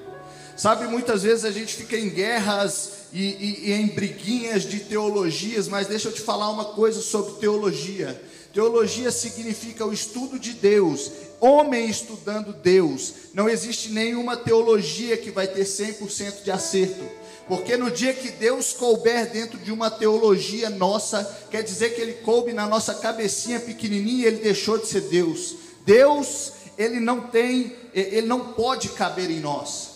Sabe, 0.61 0.85
muitas 0.85 1.23
vezes 1.23 1.43
a 1.43 1.49
gente 1.49 1.73
fica 1.73 1.97
em 1.97 2.07
guerras 2.07 2.91
e, 3.11 3.19
e, 3.19 3.69
e 3.69 3.71
em 3.71 3.87
briguinhas 3.87 4.61
de 4.61 4.81
teologias, 4.81 5.67
mas 5.67 5.87
deixa 5.87 6.09
eu 6.09 6.11
te 6.11 6.21
falar 6.21 6.51
uma 6.51 6.65
coisa 6.65 7.01
sobre 7.01 7.39
teologia. 7.39 8.21
Teologia 8.53 9.09
significa 9.09 9.83
o 9.83 9.91
estudo 9.91 10.37
de 10.37 10.53
Deus, 10.53 11.11
homem 11.39 11.89
estudando 11.89 12.53
Deus. 12.53 13.11
Não 13.33 13.49
existe 13.49 13.89
nenhuma 13.89 14.37
teologia 14.37 15.17
que 15.17 15.31
vai 15.31 15.47
ter 15.47 15.65
100% 15.65 16.43
de 16.43 16.51
acerto. 16.51 17.05
Porque 17.47 17.75
no 17.75 17.89
dia 17.89 18.13
que 18.13 18.29
Deus 18.29 18.71
couber 18.71 19.31
dentro 19.31 19.57
de 19.57 19.71
uma 19.71 19.89
teologia 19.89 20.69
nossa, 20.69 21.23
quer 21.49 21.63
dizer 21.63 21.95
que 21.95 22.01
ele 22.01 22.13
coube 22.21 22.53
na 22.53 22.67
nossa 22.67 22.93
cabecinha 22.93 23.59
pequenininha 23.59 24.25
e 24.25 24.27
ele 24.27 24.43
deixou 24.43 24.77
de 24.77 24.85
ser 24.85 25.01
Deus. 25.01 25.55
Deus, 25.83 26.51
ele 26.77 26.99
não 26.99 27.19
tem, 27.19 27.75
ele 27.95 28.27
não 28.27 28.53
pode 28.53 28.89
caber 28.89 29.31
em 29.31 29.39
nós. 29.39 29.90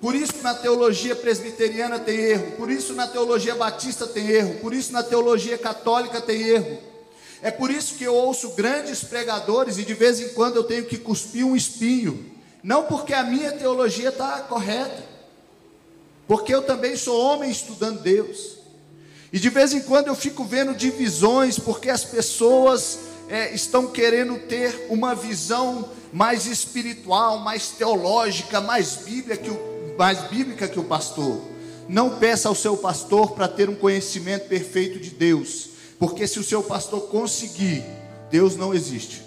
Por 0.00 0.14
isso 0.14 0.34
na 0.42 0.54
teologia 0.54 1.16
presbiteriana 1.16 1.98
tem 1.98 2.16
erro, 2.16 2.52
por 2.52 2.70
isso 2.70 2.94
na 2.94 3.06
teologia 3.06 3.56
batista 3.56 4.06
tem 4.06 4.28
erro, 4.28 4.54
por 4.60 4.72
isso 4.72 4.92
na 4.92 5.02
teologia 5.02 5.58
católica 5.58 6.20
tem 6.20 6.40
erro. 6.40 6.78
É 7.42 7.50
por 7.50 7.70
isso 7.70 7.94
que 7.94 8.04
eu 8.04 8.14
ouço 8.14 8.50
grandes 8.50 9.02
pregadores 9.02 9.76
e 9.76 9.84
de 9.84 9.94
vez 9.94 10.20
em 10.20 10.28
quando 10.30 10.56
eu 10.56 10.64
tenho 10.64 10.84
que 10.84 10.98
cuspir 10.98 11.44
um 11.44 11.56
espinho, 11.56 12.32
não 12.62 12.84
porque 12.84 13.12
a 13.12 13.24
minha 13.24 13.52
teologia 13.52 14.10
está 14.10 14.40
correta, 14.40 15.04
porque 16.28 16.54
eu 16.54 16.62
também 16.62 16.96
sou 16.96 17.20
homem 17.20 17.50
estudando 17.50 18.00
Deus. 18.00 18.58
E 19.32 19.38
de 19.38 19.50
vez 19.50 19.72
em 19.72 19.80
quando 19.80 20.06
eu 20.06 20.14
fico 20.14 20.44
vendo 20.44 20.74
divisões, 20.74 21.58
porque 21.58 21.90
as 21.90 22.04
pessoas 22.04 23.00
é, 23.28 23.52
estão 23.52 23.88
querendo 23.88 24.38
ter 24.46 24.86
uma 24.88 25.14
visão 25.14 25.90
mais 26.12 26.46
espiritual, 26.46 27.38
mais 27.38 27.68
teológica, 27.68 28.60
mais, 28.60 28.96
bíblia 28.96 29.36
que 29.36 29.50
o, 29.50 29.77
mais 29.98 30.20
bíblica 30.28 30.66
que 30.66 30.78
o 30.78 30.84
pastor. 30.84 31.40
Não 31.88 32.18
peça 32.18 32.48
ao 32.48 32.54
seu 32.54 32.76
pastor 32.76 33.32
para 33.32 33.48
ter 33.48 33.68
um 33.68 33.74
conhecimento 33.74 34.48
perfeito 34.48 34.98
de 34.98 35.10
Deus, 35.10 35.70
porque 35.98 36.26
se 36.26 36.38
o 36.38 36.44
seu 36.44 36.62
pastor 36.62 37.08
conseguir, 37.08 37.84
Deus 38.30 38.56
não 38.56 38.72
existe. 38.72 39.22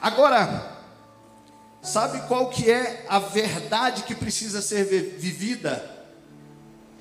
Agora, 0.00 0.80
Sabe 1.82 2.20
qual 2.28 2.50
que 2.50 2.70
é 2.70 3.06
a 3.08 3.18
verdade 3.18 4.02
que 4.02 4.14
precisa 4.14 4.60
ser 4.60 4.84
vivida? 4.84 5.82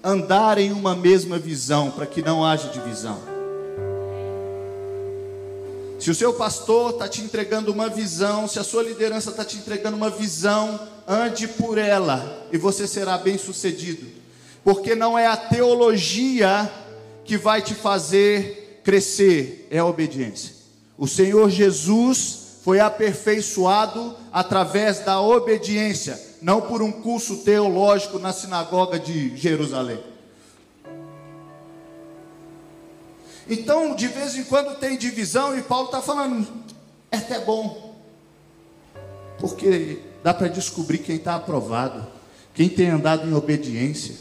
Andar 0.02 0.58
em 0.58 0.72
uma 0.72 0.96
mesma 0.96 1.38
visão, 1.38 1.92
para 1.92 2.06
que 2.06 2.22
não 2.22 2.46
haja 2.46 2.70
divisão. 2.70 3.39
Se 6.00 6.10
o 6.10 6.16
seu 6.16 6.34
pastor 6.34 6.92
está 6.92 7.10
te 7.10 7.22
entregando 7.22 7.74
uma 7.74 7.90
visão, 7.90 8.48
se 8.48 8.58
a 8.58 8.64
sua 8.64 8.82
liderança 8.82 9.32
está 9.32 9.44
te 9.44 9.58
entregando 9.58 9.98
uma 9.98 10.10
visão, 10.10 10.80
ande 11.06 11.46
por 11.46 11.78
ela 11.78 12.48
e 12.54 12.58
você 12.58 12.88
será 12.88 13.18
bem 13.18 13.38
sucedido. 13.38 14.08
Porque 14.64 14.96
não 14.96 15.20
é 15.20 15.28
a 15.28 15.36
teologia 15.36 16.72
que 17.26 17.38
vai 17.38 17.62
te 17.62 17.76
fazer 17.76 18.82
crescer, 18.84 19.68
é 19.70 19.80
a 19.80 19.86
obediência. 19.86 20.56
O 20.98 21.06
Senhor 21.06 21.50
Jesus 21.50 22.60
foi 22.64 22.80
aperfeiçoado 22.80 24.16
através 24.32 25.00
da 25.00 25.20
obediência, 25.20 26.20
não 26.42 26.62
por 26.62 26.82
um 26.82 26.92
curso 26.92 27.38
teológico 27.38 28.18
na 28.20 28.32
sinagoga 28.32 28.98
de 28.98 29.36
Jerusalém. 29.36 30.09
Então, 33.50 33.96
de 33.96 34.08
vez 34.08 34.36
em 34.36 34.44
quando 34.44 34.78
tem 34.78 34.98
divisão, 34.98 35.58
e 35.58 35.62
Paulo 35.62 35.86
está 35.86 36.02
falando, 36.02 36.48
é 37.12 37.18
até 37.18 37.40
bom, 37.40 37.96
porque 39.40 40.00
dá 40.24 40.34
para 40.34 40.48
descobrir 40.48 41.00
quem 41.00 41.16
está 41.16 41.36
aprovado, 41.36 42.06
quem 42.54 42.70
tem 42.70 42.90
andado 42.90 43.28
em 43.28 43.34
obediência. 43.34 44.16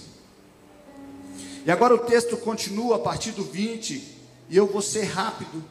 E 1.66 1.70
agora 1.70 1.94
o 1.94 1.98
texto 1.98 2.36
continua 2.38 2.96
a 2.96 2.98
partir 2.98 3.32
do 3.32 3.44
20, 3.44 4.16
e 4.48 4.56
eu 4.56 4.66
vou 4.66 4.80
ser 4.80 5.04
rápido 5.04 5.62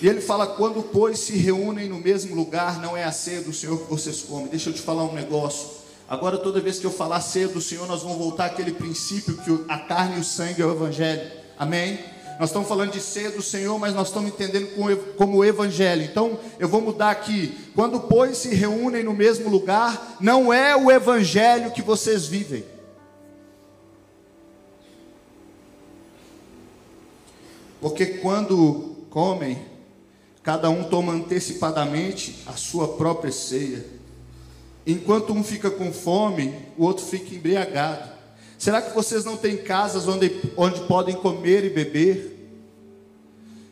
e 0.00 0.08
ele 0.08 0.20
fala: 0.20 0.46
quando, 0.46 0.82
pois, 0.82 1.18
se 1.18 1.36
reúnem 1.36 1.88
no 1.88 1.98
mesmo 1.98 2.34
lugar, 2.34 2.80
não 2.80 2.96
é 2.96 3.04
a 3.04 3.12
ceia 3.12 3.40
do 3.40 3.52
Senhor 3.52 3.78
que 3.78 3.90
vocês 3.90 4.22
comem. 4.22 4.48
Deixa 4.48 4.70
eu 4.70 4.74
te 4.74 4.80
falar 4.80 5.04
um 5.04 5.12
negócio. 5.12 5.80
Agora, 6.08 6.38
toda 6.38 6.60
vez 6.60 6.78
que 6.78 6.86
eu 6.86 6.90
falar 6.90 7.20
ceia 7.20 7.48
do 7.48 7.60
Senhor, 7.60 7.86
nós 7.86 8.02
vamos 8.02 8.18
voltar 8.18 8.46
àquele 8.46 8.72
princípio 8.72 9.36
que 9.36 9.64
a 9.68 9.78
carne 9.78 10.16
e 10.16 10.20
o 10.20 10.24
sangue 10.24 10.60
é 10.60 10.66
o 10.66 10.72
Evangelho. 10.72 11.39
Amém? 11.60 11.98
Nós 12.38 12.48
estamos 12.48 12.66
falando 12.66 12.92
de 12.92 13.00
ceia 13.02 13.30
do 13.30 13.42
Senhor, 13.42 13.78
mas 13.78 13.94
nós 13.94 14.08
estamos 14.08 14.30
entendendo 14.30 14.74
como 15.18 15.36
o 15.36 15.44
Evangelho. 15.44 16.02
Então, 16.02 16.40
eu 16.58 16.66
vou 16.66 16.80
mudar 16.80 17.10
aqui. 17.10 17.54
Quando, 17.74 18.00
pois, 18.00 18.38
se 18.38 18.54
reúnem 18.54 19.04
no 19.04 19.12
mesmo 19.12 19.50
lugar, 19.50 20.16
não 20.18 20.50
é 20.50 20.74
o 20.74 20.90
Evangelho 20.90 21.70
que 21.70 21.82
vocês 21.82 22.26
vivem. 22.26 22.64
Porque 27.78 28.06
quando 28.06 29.04
comem, 29.10 29.58
cada 30.42 30.70
um 30.70 30.84
toma 30.84 31.12
antecipadamente 31.12 32.38
a 32.46 32.52
sua 32.52 32.88
própria 32.88 33.30
ceia. 33.30 33.84
Enquanto 34.86 35.34
um 35.34 35.44
fica 35.44 35.70
com 35.70 35.92
fome, 35.92 36.54
o 36.78 36.84
outro 36.84 37.04
fica 37.04 37.34
embriagado. 37.34 38.19
Será 38.60 38.82
que 38.82 38.94
vocês 38.94 39.24
não 39.24 39.38
têm 39.38 39.56
casas 39.56 40.06
onde, 40.06 40.38
onde 40.54 40.80
podem 40.82 41.16
comer 41.16 41.64
e 41.64 41.70
beber? 41.70 42.36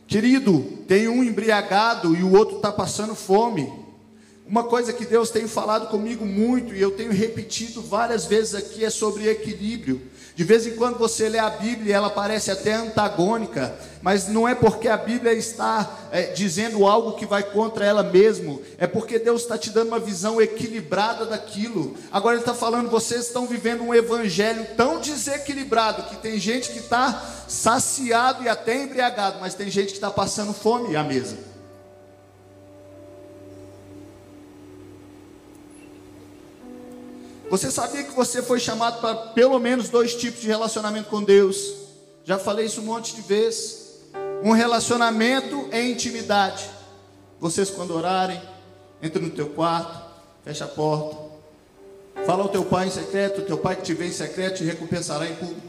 Querido, 0.07 0.63
tem 0.89 1.07
um 1.07 1.23
embriagado 1.23 2.17
e 2.17 2.23
o 2.23 2.33
outro 2.33 2.57
está 2.57 2.73
passando 2.73 3.15
fome. 3.15 3.71
Uma 4.47 4.65
coisa 4.65 4.91
que 4.91 5.05
Deus 5.05 5.29
tem 5.29 5.47
falado 5.47 5.91
comigo 5.91 6.25
muito 6.25 6.75
e 6.75 6.81
eu 6.81 6.91
tenho 6.93 7.13
repetido 7.13 7.83
várias 7.83 8.25
vezes 8.25 8.55
aqui 8.55 8.83
é 8.83 8.89
sobre 8.89 9.29
equilíbrio. 9.29 10.01
De 10.39 10.45
vez 10.45 10.69
em 10.69 10.77
quando 10.77 10.97
você 10.99 11.29
lê 11.29 11.41
a 11.41 11.51
Bíblia 11.51 11.97
ela 11.97 12.11
parece 12.11 12.49
até 12.49 12.73
antagônica, 12.73 13.75
mas 14.01 14.29
não 14.29 14.47
é 14.47 14.55
porque 14.55 14.87
a 14.87 14.97
Bíblia 14.97 15.33
está 15.33 15.99
é, 16.13 16.27
dizendo 16.27 16.87
algo 16.87 17.17
que 17.17 17.27
vai 17.27 17.43
contra 17.43 17.85
ela 17.85 18.05
mesmo, 18.05 18.63
é 18.79 18.87
porque 18.87 19.19
Deus 19.19 19.43
está 19.43 19.59
te 19.59 19.71
dando 19.71 19.89
uma 19.89 19.99
visão 19.99 20.41
equilibrada 20.41 21.27
daquilo. 21.27 21.97
Agora 22.13 22.37
Ele 22.37 22.43
está 22.43 22.55
falando, 22.55 22.89
vocês 22.89 23.27
estão 23.27 23.49
vivendo 23.49 23.83
um 23.83 23.93
evangelho 23.93 24.65
tão 24.77 25.01
desequilibrado 25.01 26.05
que 26.05 26.15
tem 26.19 26.39
gente 26.39 26.71
que 26.71 26.79
está 26.79 27.21
saciado 27.49 28.45
e 28.45 28.49
até 28.49 28.81
embriagado, 28.81 29.39
mas 29.41 29.55
tem 29.55 29.69
gente 29.69 29.89
que 29.89 29.95
está 29.95 30.09
passando 30.09 30.53
fome 30.53 30.95
à 30.95 31.03
mesa. 31.03 31.48
Você 37.51 37.71
sabia 37.71 38.05
que 38.05 38.15
você 38.15 38.43
foi 38.43 38.61
chamado 38.61 39.01
para 39.01 39.15
pelo 39.33 39.59
menos 39.59 39.89
dois 39.89 40.15
tipos 40.15 40.41
de 40.43 40.49
relacionamento 40.49 41.09
com 41.09 41.23
Deus? 41.23 41.57
Já 42.23 42.39
falei 42.39 42.67
isso 42.67 42.83
um 42.83 42.85
monte 42.85 43.15
de 43.15 43.23
vezes. 43.23 44.03
Um 44.43 44.53
relacionamento 44.53 45.69
em 45.73 45.93
intimidade. 45.93 46.69
Vocês 47.41 47.71
quando 47.71 47.95
orarem, 47.95 48.41
entra 49.01 49.21
no 49.23 49.31
teu 49.31 49.49
quarto, 49.49 49.99
fecha 50.45 50.67
a 50.67 50.69
porta. 50.69 51.17
Fala 52.27 52.43
ao 52.43 52.51
teu 52.51 52.65
pai 52.65 52.89
em 52.89 52.91
secreto, 52.91 53.41
o 53.41 53.45
teu 53.45 53.57
pai 53.57 53.77
que 53.77 53.83
te 53.83 53.95
vê 53.95 54.09
em 54.09 54.13
secreto 54.13 54.59
te 54.59 54.65
recompensará 54.65 55.27
em 55.27 55.35
público. 55.35 55.69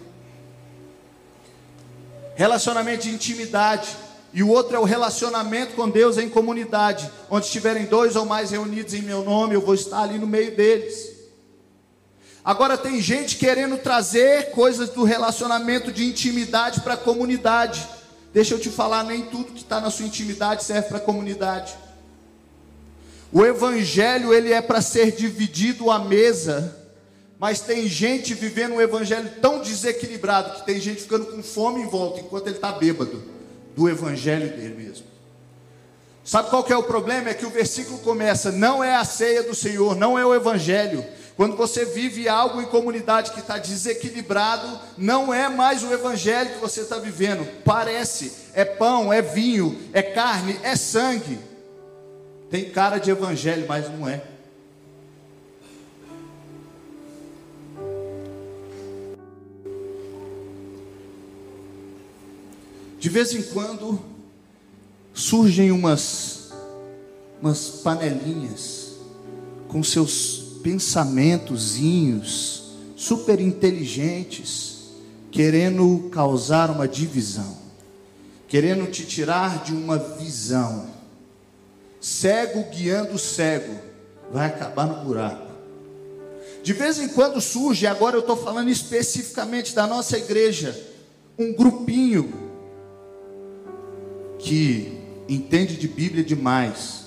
Relacionamento 2.36 3.04
de 3.04 3.12
intimidade. 3.12 3.96
E 4.34 4.44
o 4.44 4.50
outro 4.50 4.76
é 4.76 4.80
o 4.80 4.84
relacionamento 4.84 5.76
com 5.76 5.90
Deus 5.90 6.18
em 6.18 6.30
comunidade. 6.30 7.10
Onde 7.32 7.46
estiverem 7.46 7.86
dois 7.86 8.18
ou 8.18 8.26
mais 8.26 8.52
reunidos 8.52 8.94
em 8.94 9.02
meu 9.02 9.24
nome, 9.24 9.56
eu 9.56 9.62
vou 9.62 9.76
estar 9.76 10.02
ali 10.02 10.20
no 10.20 10.28
meio 10.28 10.56
deles. 10.56 11.19
Agora 12.50 12.76
tem 12.76 13.00
gente 13.00 13.36
querendo 13.36 13.78
trazer 13.78 14.50
coisas 14.50 14.90
do 14.90 15.04
relacionamento 15.04 15.92
de 15.92 16.04
intimidade 16.04 16.82
para 16.82 16.96
a 16.96 16.98
comunidade. 16.98 17.88
Deixa 18.34 18.56
eu 18.56 18.60
te 18.60 18.72
falar, 18.72 19.04
nem 19.04 19.22
tudo 19.22 19.54
que 19.54 19.62
está 19.62 19.80
na 19.80 19.92
sua 19.92 20.08
intimidade 20.08 20.64
serve 20.64 20.88
para 20.88 20.98
a 20.98 21.02
comunidade. 21.02 21.76
O 23.32 23.46
evangelho 23.46 24.34
ele 24.34 24.52
é 24.52 24.64
para 24.64 24.82
ser 24.82 25.12
dividido 25.12 25.92
à 25.92 26.00
mesa, 26.00 26.76
mas 27.38 27.62
tem 27.62 27.88
gente 27.88 28.34
vivendo 28.34 28.74
um 28.74 28.82
evangelho 28.82 29.30
tão 29.40 29.62
desequilibrado 29.62 30.56
que 30.56 30.66
tem 30.66 30.82
gente 30.82 31.04
ficando 31.04 31.28
com 31.28 31.44
fome 31.44 31.84
em 31.84 31.88
volta 31.88 32.20
enquanto 32.20 32.48
ele 32.48 32.56
está 32.56 32.72
bêbado 32.72 33.24
do 33.76 33.88
evangelho 33.88 34.50
dele 34.58 34.74
mesmo. 34.74 35.06
Sabe 36.24 36.50
qual 36.50 36.64
que 36.64 36.74
é 36.74 36.78
o 36.78 36.82
problema? 36.82 37.30
É 37.30 37.36
que 37.36 37.46
o 37.46 37.52
versículo 37.52 38.00
começa: 38.00 38.52
não 38.52 38.84
é 38.84 38.96
a 38.96 39.06
ceia 39.06 39.44
do 39.44 39.54
Senhor, 39.54 39.96
não 39.96 40.18
é 40.18 40.26
o 40.26 40.34
evangelho 40.34 41.06
quando 41.40 41.56
você 41.56 41.86
vive 41.86 42.28
algo 42.28 42.62
em 42.62 42.66
comunidade 42.66 43.32
que 43.32 43.40
está 43.40 43.58
desequilibrado, 43.58 44.78
não 44.98 45.34
é 45.34 45.48
mais 45.48 45.82
o 45.84 45.94
evangelho 45.94 46.50
que 46.50 46.60
você 46.60 46.82
está 46.82 46.98
vivendo. 46.98 47.48
Parece, 47.64 48.34
é 48.54 48.66
pão, 48.66 49.14
é 49.14 49.22
vinho, 49.22 49.80
é 49.94 50.02
carne, 50.02 50.60
é 50.64 50.76
sangue. 50.76 51.40
Tem 52.50 52.70
cara 52.70 52.98
de 52.98 53.10
evangelho, 53.10 53.66
mas 53.70 53.90
não 53.90 54.06
é. 54.06 54.22
De 63.00 63.08
vez 63.08 63.34
em 63.34 63.44
quando 63.44 63.98
surgem 65.14 65.72
umas, 65.72 66.52
umas 67.42 67.70
panelinhas 67.82 68.98
com 69.70 69.82
seus 69.82 70.39
pensamentozinhos 70.64 72.60
super 72.96 73.40
inteligentes, 73.40 74.90
querendo 75.32 76.10
causar 76.12 76.70
uma 76.70 76.88
divisão, 76.88 77.58
querendo 78.48 78.90
te 78.92 79.06
tirar 79.06 79.64
de 79.64 79.74
uma 79.74 79.98
visão. 79.98 80.88
Cego 82.02 82.66
guiando 82.72 83.18
cego, 83.18 83.74
vai 84.32 84.48
acabar 84.48 84.86
no 84.86 85.06
buraco. 85.06 85.50
De 86.62 86.74
vez 86.74 87.00
em 87.00 87.08
quando 87.10 87.40
surge, 87.40 87.88
agora 87.88 88.16
eu 88.18 88.22
estou 88.22 88.36
falando 88.36 88.70
especificamente 88.70 89.74
da 89.74 89.88
nossa 89.88 90.18
igreja, 90.18 90.78
um 91.38 91.54
grupinho 91.54 92.34
que 94.40 94.98
entende 95.28 95.78
de 95.78 95.88
Bíblia 95.88 96.24
demais, 96.24 97.06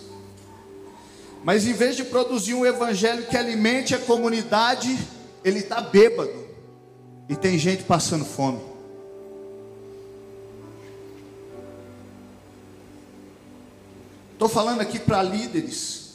mas 1.44 1.66
em 1.66 1.72
vez 1.72 1.96
de 1.96 2.04
produzir 2.04 2.54
um 2.54 2.64
evangelho 2.64 3.26
que 3.26 3.36
alimente 3.36 3.94
a 3.94 3.98
comunidade, 3.98 4.96
ele 5.44 5.58
está 5.58 5.80
bêbado. 5.80 6.42
E 7.28 7.34
tem 7.34 7.58
gente 7.58 7.82
passando 7.82 8.24
fome. 8.24 8.60
Estou 14.32 14.48
falando 14.48 14.80
aqui 14.80 14.98
para 14.98 15.22
líderes. 15.22 16.14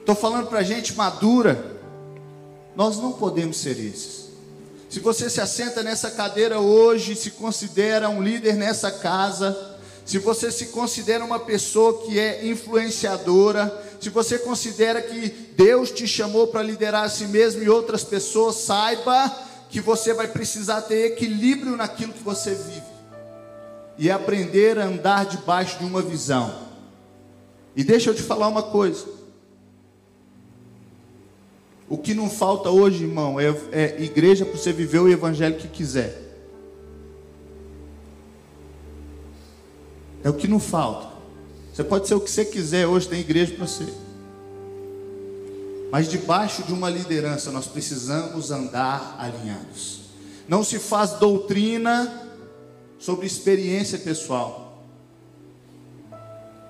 Estou 0.00 0.14
falando 0.14 0.48
para 0.48 0.62
gente 0.62 0.94
madura. 0.94 1.80
Nós 2.74 2.98
não 2.98 3.12
podemos 3.12 3.56
ser 3.56 3.78
esses. 3.78 4.30
Se 4.88 5.00
você 5.00 5.30
se 5.30 5.40
assenta 5.40 5.82
nessa 5.82 6.10
cadeira 6.10 6.60
hoje, 6.60 7.16
se 7.16 7.30
considera 7.30 8.10
um 8.10 8.22
líder 8.22 8.56
nessa 8.56 8.90
casa, 8.90 9.71
se 10.04 10.18
você 10.18 10.50
se 10.50 10.66
considera 10.66 11.24
uma 11.24 11.38
pessoa 11.38 12.02
que 12.02 12.18
é 12.18 12.46
influenciadora, 12.46 13.72
se 14.00 14.10
você 14.10 14.38
considera 14.38 15.00
que 15.00 15.28
Deus 15.56 15.90
te 15.90 16.06
chamou 16.08 16.48
para 16.48 16.62
liderar 16.62 17.04
a 17.04 17.08
si 17.08 17.26
mesmo 17.26 17.62
e 17.62 17.68
outras 17.68 18.02
pessoas, 18.02 18.56
saiba 18.56 19.30
que 19.70 19.80
você 19.80 20.12
vai 20.12 20.28
precisar 20.28 20.82
ter 20.82 21.12
equilíbrio 21.12 21.76
naquilo 21.76 22.12
que 22.12 22.22
você 22.22 22.54
vive 22.54 22.92
e 23.96 24.10
aprender 24.10 24.78
a 24.78 24.86
andar 24.86 25.24
debaixo 25.26 25.78
de 25.78 25.84
uma 25.84 26.02
visão. 26.02 26.52
E 27.76 27.84
deixa 27.84 28.10
eu 28.10 28.14
te 28.14 28.22
falar 28.22 28.48
uma 28.48 28.62
coisa. 28.62 29.06
O 31.88 31.96
que 31.96 32.14
não 32.14 32.28
falta 32.28 32.70
hoje, 32.70 33.04
irmão, 33.04 33.38
é, 33.38 33.54
é 33.70 34.02
igreja 34.02 34.44
para 34.44 34.58
você 34.58 34.72
viver 34.72 34.98
o 34.98 35.08
evangelho 35.08 35.56
que 35.56 35.68
quiser. 35.68 36.31
É 40.24 40.30
o 40.30 40.34
que 40.34 40.46
não 40.46 40.60
falta. 40.60 41.12
Você 41.72 41.82
pode 41.82 42.06
ser 42.06 42.14
o 42.14 42.20
que 42.20 42.30
você 42.30 42.44
quiser, 42.44 42.86
hoje 42.86 43.08
tem 43.08 43.20
igreja 43.20 43.54
para 43.54 43.66
você. 43.66 43.86
Mas 45.90 46.08
debaixo 46.08 46.62
de 46.62 46.72
uma 46.72 46.88
liderança 46.88 47.50
nós 47.50 47.66
precisamos 47.66 48.50
andar 48.50 49.16
alinhados. 49.18 50.02
Não 50.48 50.62
se 50.62 50.78
faz 50.78 51.12
doutrina 51.12 52.30
sobre 52.98 53.26
experiência 53.26 53.98
pessoal. 53.98 54.82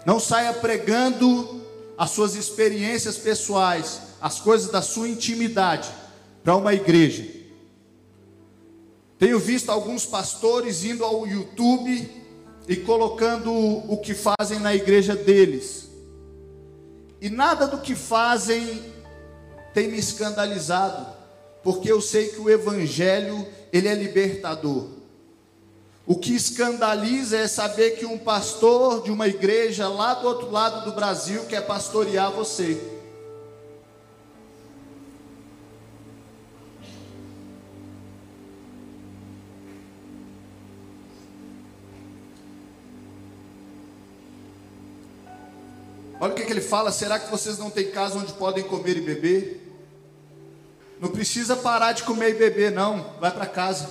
Não 0.07 0.19
saia 0.19 0.53
pregando 0.53 1.63
as 1.97 2.11
suas 2.11 2.35
experiências 2.35 3.17
pessoais, 3.17 4.01
as 4.21 4.41
coisas 4.41 4.71
da 4.71 4.83
sua 4.83 5.09
intimidade 5.09 5.89
para 6.43 6.57
uma 6.57 6.75
igreja. 6.75 7.29
Tenho 9.19 9.39
visto 9.39 9.71
alguns 9.71 10.05
pastores 10.05 10.85
indo 10.85 11.05
ao 11.05 11.27
YouTube 11.27 12.22
e 12.69 12.77
colocando 12.77 13.53
o 13.53 13.97
que 13.99 14.15
fazem 14.15 14.59
na 14.61 14.75
igreja 14.75 15.15
deles. 15.17 15.89
E 17.21 17.31
nada 17.31 17.67
do 17.67 17.79
que 17.79 17.95
fazem 17.95 18.93
tem 19.73 19.89
me 19.89 19.99
escandalizado, 19.99 21.07
porque 21.63 21.91
eu 21.91 22.01
sei 22.01 22.29
que 22.29 22.41
o 22.41 22.51
evangelho, 22.51 23.47
ele 23.73 23.89
é 23.89 23.95
libertador. 23.95 24.89
O 26.05 26.17
que 26.17 26.35
escandaliza 26.35 27.39
é 27.39 27.47
saber 27.47 27.93
que 27.93 28.05
um 28.05 28.19
pastor 28.19 29.03
de 29.03 29.11
uma 29.11 29.29
igreja 29.29 29.89
lá 29.89 30.15
do 30.15 30.27
outro 30.27 30.51
lado 30.51 30.85
do 30.85 30.97
Brasil 30.97 31.45
quer 31.45 31.65
pastorear 31.65 32.33
você. 32.33 32.92
Que 46.53 46.59
ele 46.59 46.61
fala: 46.61 46.93
será 46.93 47.19
que 47.19 47.31
vocês 47.31 47.59
não 47.59 47.71
têm 47.71 47.91
casa 47.91 48.19
onde 48.19 48.33
podem 48.35 48.63
comer 48.65 48.99
e 48.99 49.01
beber? 49.01 49.59
Não 51.01 51.09
precisa 51.09 51.57
parar 51.57 51.93
de 51.93 52.03
comer 52.03 52.31
e 52.31 52.35
beber, 52.35 52.71
não. 52.71 53.15
Vai 53.19 53.31
para 53.31 53.47
casa. 53.47 53.89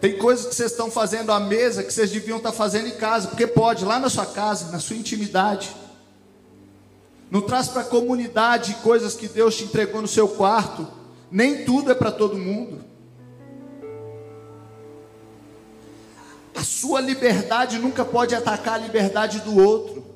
Tem 0.00 0.16
coisas 0.16 0.46
que 0.46 0.54
vocês 0.54 0.70
estão 0.70 0.90
fazendo 0.90 1.32
à 1.32 1.40
mesa 1.40 1.82
que 1.82 1.92
vocês 1.92 2.10
deviam 2.10 2.38
estar 2.38 2.52
fazendo 2.52 2.86
em 2.86 2.96
casa, 2.96 3.28
porque 3.28 3.46
pode, 3.46 3.84
lá 3.84 3.98
na 3.98 4.08
sua 4.08 4.24
casa, 4.24 4.70
na 4.70 4.78
sua 4.78 4.96
intimidade. 4.96 5.74
Não 7.30 7.40
traz 7.40 7.66
para 7.68 7.82
a 7.82 7.84
comunidade 7.84 8.74
coisas 8.82 9.14
que 9.14 9.26
Deus 9.26 9.56
te 9.56 9.64
entregou 9.64 10.00
no 10.00 10.08
seu 10.08 10.28
quarto. 10.28 10.86
Nem 11.30 11.64
tudo 11.64 11.90
é 11.90 11.94
para 11.94 12.12
todo 12.12 12.38
mundo. 12.38 12.84
A 16.54 16.62
sua 16.62 17.00
liberdade 17.00 17.78
nunca 17.78 18.04
pode 18.04 18.34
atacar 18.34 18.74
a 18.74 18.78
liberdade 18.78 19.40
do 19.40 19.62
outro. 19.62 20.15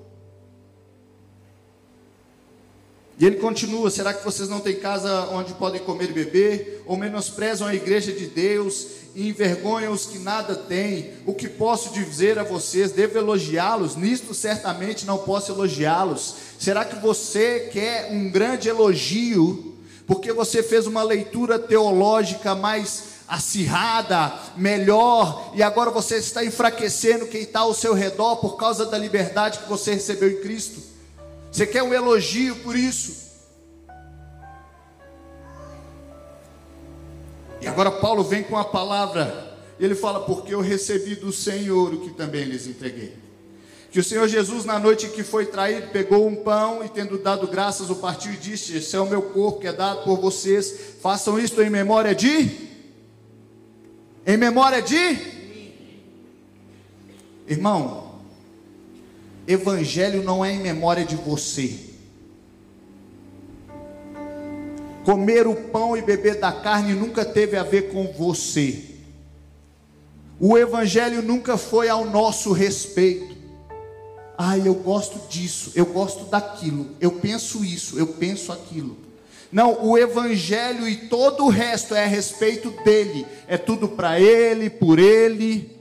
E 3.20 3.26
ele 3.26 3.36
continua: 3.36 3.90
será 3.90 4.14
que 4.14 4.24
vocês 4.24 4.48
não 4.48 4.60
têm 4.60 4.76
casa 4.76 5.28
onde 5.30 5.52
podem 5.52 5.82
comer 5.82 6.08
e 6.08 6.14
beber? 6.14 6.82
Ou 6.86 6.96
menosprezam 6.96 7.68
a 7.68 7.74
igreja 7.74 8.10
de 8.10 8.26
Deus 8.26 8.86
e 9.14 9.28
envergonham 9.28 9.92
os 9.92 10.06
que 10.06 10.18
nada 10.18 10.56
têm? 10.56 11.10
O 11.26 11.34
que 11.34 11.46
posso 11.46 11.92
dizer 11.92 12.38
a 12.38 12.42
vocês? 12.42 12.92
Devo 12.92 13.18
elogiá-los? 13.18 13.94
Nisto 13.94 14.32
certamente 14.32 15.04
não 15.04 15.18
posso 15.18 15.52
elogiá-los. 15.52 16.34
Será 16.58 16.82
que 16.82 16.96
você 16.96 17.68
quer 17.70 18.10
um 18.10 18.30
grande 18.30 18.70
elogio? 18.70 19.76
Porque 20.06 20.32
você 20.32 20.62
fez 20.62 20.86
uma 20.86 21.02
leitura 21.02 21.58
teológica 21.58 22.54
mais 22.54 23.10
acirrada, 23.28 24.32
melhor, 24.56 25.52
e 25.54 25.62
agora 25.62 25.90
você 25.90 26.16
está 26.16 26.44
enfraquecendo 26.44 27.26
quem 27.26 27.42
está 27.42 27.60
ao 27.60 27.72
seu 27.72 27.94
redor 27.94 28.36
por 28.36 28.56
causa 28.56 28.84
da 28.86 28.98
liberdade 28.98 29.60
que 29.60 29.68
você 29.68 29.94
recebeu 29.94 30.30
em 30.30 30.40
Cristo. 30.40 30.79
Você 31.50 31.66
quer 31.66 31.82
um 31.82 31.92
elogio 31.92 32.56
por 32.56 32.76
isso? 32.76 33.30
E 37.60 37.66
agora 37.66 37.90
Paulo 37.90 38.24
vem 38.24 38.42
com 38.42 38.56
a 38.56 38.64
palavra. 38.64 39.58
Ele 39.78 39.94
fala: 39.94 40.20
Porque 40.20 40.54
eu 40.54 40.60
recebi 40.60 41.14
do 41.14 41.32
Senhor 41.32 41.92
o 41.92 42.00
que 42.00 42.10
também 42.10 42.44
lhes 42.44 42.66
entreguei. 42.66 43.16
Que 43.90 43.98
o 43.98 44.04
Senhor 44.04 44.28
Jesus, 44.28 44.64
na 44.64 44.78
noite 44.78 45.08
que 45.08 45.24
foi 45.24 45.46
traído, 45.46 45.88
pegou 45.88 46.26
um 46.26 46.36
pão 46.36 46.84
e, 46.84 46.88
tendo 46.88 47.18
dado 47.18 47.48
graças, 47.48 47.90
o 47.90 47.96
partiu 47.96 48.32
e 48.32 48.36
disse: 48.36 48.76
Esse 48.76 48.94
é 48.94 49.00
o 49.00 49.06
meu 49.06 49.20
corpo 49.20 49.60
que 49.60 49.66
é 49.66 49.72
dado 49.72 50.04
por 50.04 50.18
vocês. 50.18 50.94
Façam 51.02 51.38
isto 51.38 51.60
em 51.60 51.68
memória 51.68 52.14
de. 52.14 52.70
Em 54.24 54.36
memória 54.36 54.80
de. 54.80 55.40
Irmão, 57.48 58.09
Evangelho 59.50 60.22
não 60.22 60.44
é 60.44 60.52
em 60.52 60.60
memória 60.60 61.04
de 61.04 61.16
você. 61.16 61.74
Comer 65.04 65.46
o 65.46 65.54
pão 65.54 65.96
e 65.96 66.02
beber 66.02 66.38
da 66.38 66.52
carne 66.52 66.92
nunca 66.92 67.24
teve 67.24 67.56
a 67.56 67.62
ver 67.62 67.90
com 67.90 68.12
você. 68.12 68.84
O 70.38 70.56
Evangelho 70.56 71.20
nunca 71.20 71.56
foi 71.56 71.88
ao 71.88 72.04
nosso 72.04 72.52
respeito. 72.52 73.36
Ai, 74.38 74.62
eu 74.64 74.74
gosto 74.74 75.28
disso, 75.28 75.72
eu 75.74 75.84
gosto 75.84 76.24
daquilo, 76.24 76.96
eu 76.98 77.12
penso 77.12 77.62
isso, 77.64 77.98
eu 77.98 78.06
penso 78.06 78.52
aquilo. 78.52 78.96
Não, 79.52 79.84
o 79.84 79.98
Evangelho 79.98 80.88
e 80.88 81.08
todo 81.08 81.44
o 81.44 81.48
resto 81.48 81.94
é 81.94 82.04
a 82.04 82.08
respeito 82.08 82.70
dele, 82.84 83.26
é 83.48 83.58
tudo 83.58 83.88
para 83.88 84.20
ele, 84.20 84.70
por 84.70 84.98
ele. 84.98 85.79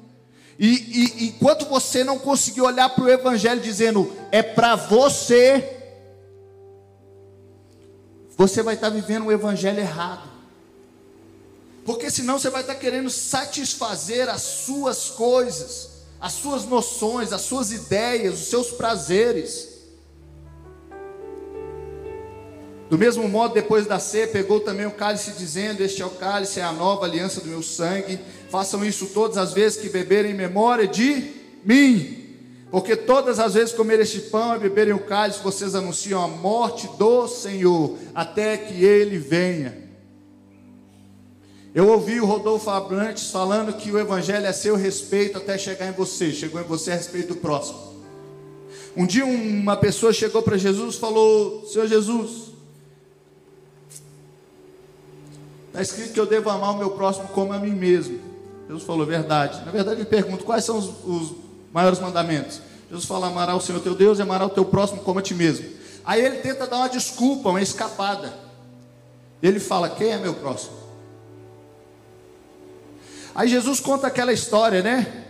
E, 0.60 0.67
e 0.67 1.28
enquanto 1.28 1.65
você 1.65 2.04
não 2.04 2.19
conseguir 2.19 2.60
olhar 2.60 2.89
para 2.89 3.06
o 3.06 3.10
Evangelho 3.10 3.62
dizendo 3.62 4.13
é 4.30 4.43
para 4.43 4.76
você, 4.76 5.78
você 8.38 8.62
vai 8.62 8.76
estar 8.76 8.89
vivendo 8.89 9.28
o 9.28 9.32
Evangelho 9.32 9.80
errado. 9.80 10.28
Porque 11.86 12.12
senão 12.12 12.38
você 12.38 12.50
vai 12.50 12.60
estar 12.60 12.76
querendo 12.76 13.10
satisfazer 13.10 14.28
as 14.28 14.41
suas 14.41 15.10
coisas, 15.10 16.04
as 16.19 16.34
suas 16.34 16.65
noções, 16.65 17.32
as 17.32 17.41
suas 17.41 17.72
ideias, 17.72 18.41
os 18.41 18.48
seus 18.50 18.69
prazeres. 18.72 19.69
Do 22.89 22.98
mesmo 22.98 23.30
modo, 23.30 23.54
depois 23.54 23.88
da 23.88 23.98
ceia, 23.98 24.28
pegou 24.28 24.60
também 24.60 24.86
o 24.86 24.91
cálice, 24.91 25.32
dizendo: 25.32 25.82
Este 25.82 26.02
é 26.02 26.06
o 26.06 26.10
cálice, 26.10 26.60
é 26.60 26.63
a 26.63 26.72
nova 26.72 27.06
aliança 27.06 27.39
do 27.39 27.48
meu 27.48 27.63
sangue. 27.63 28.19
Façam 28.50 28.84
isso 28.84 29.08
todas 29.08 29.38
as 29.38 29.54
vezes 29.54 29.80
que 29.80 29.90
beberem 29.90 30.32
em 30.32 30.36
memória 30.36 30.88
de 30.88 31.32
mim. 31.64 32.18
Porque 32.72 32.96
todas 32.96 33.40
as 33.40 33.54
vezes 33.54 33.74
comerem 33.74 34.04
este 34.04 34.20
pão 34.22 34.56
e 34.56 34.60
beberem 34.60 34.94
o 34.94 35.00
cálice, 35.00 35.40
vocês 35.42 35.74
anunciam 35.74 36.24
a 36.24 36.28
morte 36.28 36.88
do 36.98 37.28
Senhor, 37.28 37.98
até 38.14 38.58
que 38.58 38.84
ele 38.84 39.18
venha. 39.18 39.90
Eu 41.74 41.88
ouvi 41.88 42.20
o 42.20 42.26
Rodolfo 42.26 42.70
Abrantes 42.70 43.32
falando 43.32 43.74
que 43.74 43.92
o 43.92 44.00
Evangelho 44.00 44.46
é 44.46 44.52
seu 44.52 44.76
respeito 44.76 45.38
até 45.38 45.58
chegar 45.58 45.88
em 45.88 45.94
você. 45.94 46.32
Chegou 46.32 46.60
em 46.60 46.64
você 46.64 46.92
a 46.92 46.96
respeito 46.96 47.30
do 47.30 47.36
próximo. 47.36 47.90
Um 48.98 49.06
dia 49.06 49.26
uma 49.26 49.78
pessoa 49.78 50.12
chegou 50.12 50.42
para 50.42 50.58
Jesus 50.58 50.96
e 50.96 51.00
falou: 51.00 51.66
Senhor 51.68 51.88
Jesus, 51.88 52.50
Está 55.80 55.82
escrito 55.84 56.14
que 56.14 56.20
eu 56.20 56.26
devo 56.26 56.50
amar 56.50 56.72
o 56.72 56.78
meu 56.78 56.90
próximo 56.90 57.28
como 57.30 57.54
a 57.54 57.60
mim 57.60 57.72
mesmo. 57.72 58.29
Jesus 58.70 58.84
falou, 58.84 59.04
verdade. 59.04 59.66
Na 59.66 59.72
verdade, 59.72 60.02
ele 60.02 60.06
pergunta, 60.06 60.44
quais 60.44 60.64
são 60.64 60.78
os, 60.78 60.92
os 61.04 61.36
maiores 61.74 62.00
mandamentos? 62.00 62.62
Jesus 62.88 63.04
fala, 63.04 63.26
amará 63.26 63.56
o 63.56 63.60
Senhor 63.60 63.82
teu 63.82 63.96
Deus 63.96 64.20
e 64.20 64.22
amará 64.22 64.46
o 64.46 64.50
teu 64.50 64.64
próximo 64.64 65.02
como 65.02 65.18
a 65.18 65.24
ti 65.24 65.34
mesmo. 65.34 65.68
Aí 66.06 66.24
ele 66.24 66.38
tenta 66.38 66.68
dar 66.68 66.78
uma 66.78 66.88
desculpa, 66.88 67.50
uma 67.50 67.62
escapada. 67.62 68.32
Ele 69.42 69.60
fala, 69.60 69.90
quem 69.90 70.12
é 70.12 70.18
meu 70.20 70.36
próximo? 70.36 70.78
Aí 73.34 73.48
Jesus 73.48 73.80
conta 73.80 74.06
aquela 74.06 74.32
história, 74.32 74.84
né? 74.84 75.26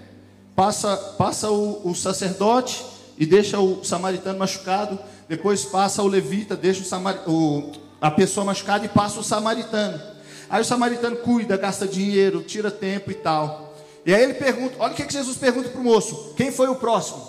Passa, 0.54 0.97
passa 1.17 1.49
o, 1.49 1.89
o 1.89 1.95
sacerdote 1.95 2.86
e 3.17 3.25
deixa 3.25 3.58
o 3.58 3.86
samaritano 3.86 4.38
machucado. 4.38 4.99
Depois 5.30 5.63
passa 5.63 6.04
o 6.04 6.08
levita, 6.08 6.58
deixa 6.58 6.82
o, 6.82 6.86
samar, 6.86 7.23
o 7.25 7.71
a 8.02 8.12
pessoa 8.12 8.45
machucada 8.45 8.86
e 8.86 8.89
passa 8.89 9.17
o 9.21 9.23
samaritano. 9.23 10.18
Aí 10.49 10.62
o 10.62 10.65
samaritano 10.65 11.17
cuida, 11.17 11.55
gasta 11.57 11.88
dinheiro, 11.88 12.41
tira 12.41 12.71
tempo 12.71 13.12
e 13.12 13.13
tal. 13.13 13.75
E 14.05 14.13
aí 14.13 14.23
ele 14.23 14.33
pergunta: 14.33 14.75
olha 14.79 14.93
o 14.93 14.95
que, 14.95 15.07
Jesus 15.07 15.38
pergunta 15.38 15.69
para 15.69 15.79
o 15.79 15.83
moço: 15.83 16.33
quem 16.35 16.51
foi 16.51 16.67
o 16.67 16.75
próximo? 16.75 17.21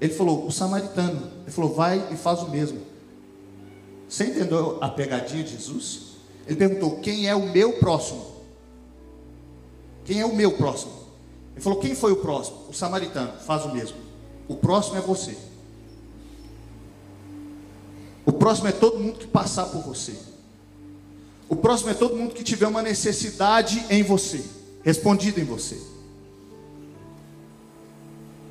Ele 0.00 0.12
falou: 0.12 0.46
o 0.46 0.50
samaritano. 0.50 1.30
Ele 1.42 1.50
falou: 1.52 1.72
vai 1.72 2.08
e 2.10 2.16
faz 2.16 2.40
o 2.40 2.50
mesmo. 2.50 2.80
Você 4.08 4.24
entendeu 4.24 4.78
a 4.80 4.88
pegadinha 4.88 5.44
de 5.44 5.52
Jesus? 5.52 6.16
Ele 6.46 6.56
perguntou: 6.56 6.98
quem 7.00 7.28
é 7.28 7.34
o 7.34 7.48
meu 7.48 7.74
próximo? 7.74 8.26
Quem 10.04 10.20
é 10.20 10.26
o 10.26 10.34
meu 10.34 10.52
próximo? 10.56 10.92
Ele 11.52 11.60
falou: 11.60 11.78
quem 11.78 11.94
foi 11.94 12.10
o 12.10 12.16
próximo? 12.16 12.64
O 12.68 12.72
samaritano. 12.72 13.32
Faz 13.46 13.64
o 13.64 13.72
mesmo. 13.72 13.96
O 14.48 14.56
próximo 14.56 14.96
é 14.96 15.00
você. 15.00 15.36
O 18.26 18.32
próximo 18.32 18.66
é 18.66 18.72
todo 18.72 18.98
mundo 18.98 19.18
que 19.18 19.26
passar 19.28 19.66
por 19.66 19.82
você. 19.82 20.29
O 21.50 21.56
próximo 21.56 21.90
é 21.90 21.94
todo 21.94 22.16
mundo 22.16 22.32
que 22.32 22.44
tiver 22.44 22.68
uma 22.68 22.80
necessidade 22.80 23.84
em 23.90 24.04
você, 24.04 24.40
respondida 24.84 25.40
em 25.40 25.44
você. 25.44 25.76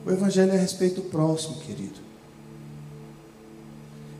O 0.06 0.12
Evangelho 0.12 0.52
é 0.52 0.58
a 0.58 0.60
respeito 0.60 0.96
do 0.96 1.04
próximo, 1.04 1.56
querido. 1.62 1.98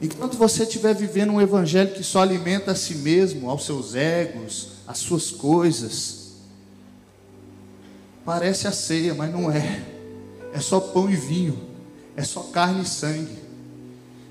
Enquanto 0.02 0.38
você 0.38 0.64
estiver 0.64 0.96
vivendo 0.96 1.34
um 1.34 1.42
Evangelho 1.42 1.94
que 1.94 2.06
só 2.06 2.22
alimenta 2.22 2.72
a 2.72 2.76
si 2.76 2.96
mesmo, 2.96 3.50
aos 3.50 3.66
seus 3.66 3.96
egos, 3.96 4.70
às 4.88 5.00
suas 5.00 5.30
coisas, 5.30 6.36
parece 8.24 8.66
a 8.66 8.72
ceia, 8.72 9.14
mas 9.14 9.30
não 9.30 9.52
é. 9.52 9.84
É 10.54 10.62
só 10.62 10.80
pão 10.80 11.10
e 11.10 11.18
vinho, 11.18 11.60
é 12.16 12.24
só 12.24 12.44
carne 12.44 12.84
e 12.84 12.88
sangue 12.88 13.49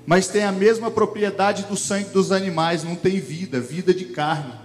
mas 0.09 0.27
tem 0.27 0.43
a 0.43 0.51
mesma 0.51 0.89
propriedade 0.89 1.65
do 1.65 1.77
sangue 1.77 2.09
dos 2.09 2.31
animais, 2.31 2.83
não 2.83 2.95
tem 2.95 3.19
vida, 3.19 3.59
vida 3.59 3.93
de 3.93 4.05
carne. 4.05 4.55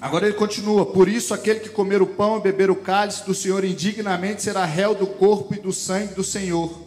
Agora 0.00 0.26
ele 0.26 0.34
continua: 0.34 0.84
Por 0.84 1.08
isso, 1.08 1.32
aquele 1.32 1.60
que 1.60 1.68
comer 1.68 2.02
o 2.02 2.06
pão 2.08 2.36
e 2.36 2.40
beber 2.40 2.68
o 2.68 2.74
cálice 2.74 3.24
do 3.24 3.32
Senhor 3.32 3.64
indignamente 3.64 4.42
será 4.42 4.64
réu 4.64 4.92
do 4.92 5.06
corpo 5.06 5.54
e 5.54 5.60
do 5.60 5.72
sangue 5.72 6.14
do 6.14 6.24
Senhor. 6.24 6.82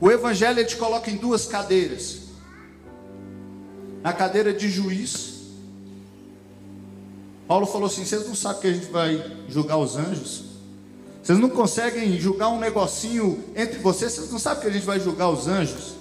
O 0.00 0.08
Evangelho 0.08 0.60
ele 0.60 0.68
te 0.68 0.76
coloca 0.76 1.10
em 1.10 1.16
duas 1.16 1.44
cadeiras: 1.44 2.20
na 4.00 4.12
cadeira 4.12 4.52
de 4.52 4.70
juiz 4.70 5.35
Paulo 7.46 7.66
falou 7.66 7.86
assim: 7.86 8.04
vocês 8.04 8.26
não 8.26 8.34
sabem 8.34 8.60
que 8.60 8.66
a 8.66 8.72
gente 8.72 8.90
vai 8.90 9.24
julgar 9.48 9.78
os 9.78 9.96
anjos? 9.96 10.44
Vocês 11.22 11.38
não 11.38 11.48
conseguem 11.48 12.18
julgar 12.20 12.48
um 12.48 12.60
negocinho 12.60 13.42
entre 13.54 13.78
vocês? 13.78 14.12
Vocês 14.12 14.30
não 14.30 14.38
sabem 14.38 14.62
que 14.62 14.68
a 14.68 14.72
gente 14.72 14.86
vai 14.86 15.00
julgar 15.00 15.28
os 15.28 15.48
anjos? 15.48 15.94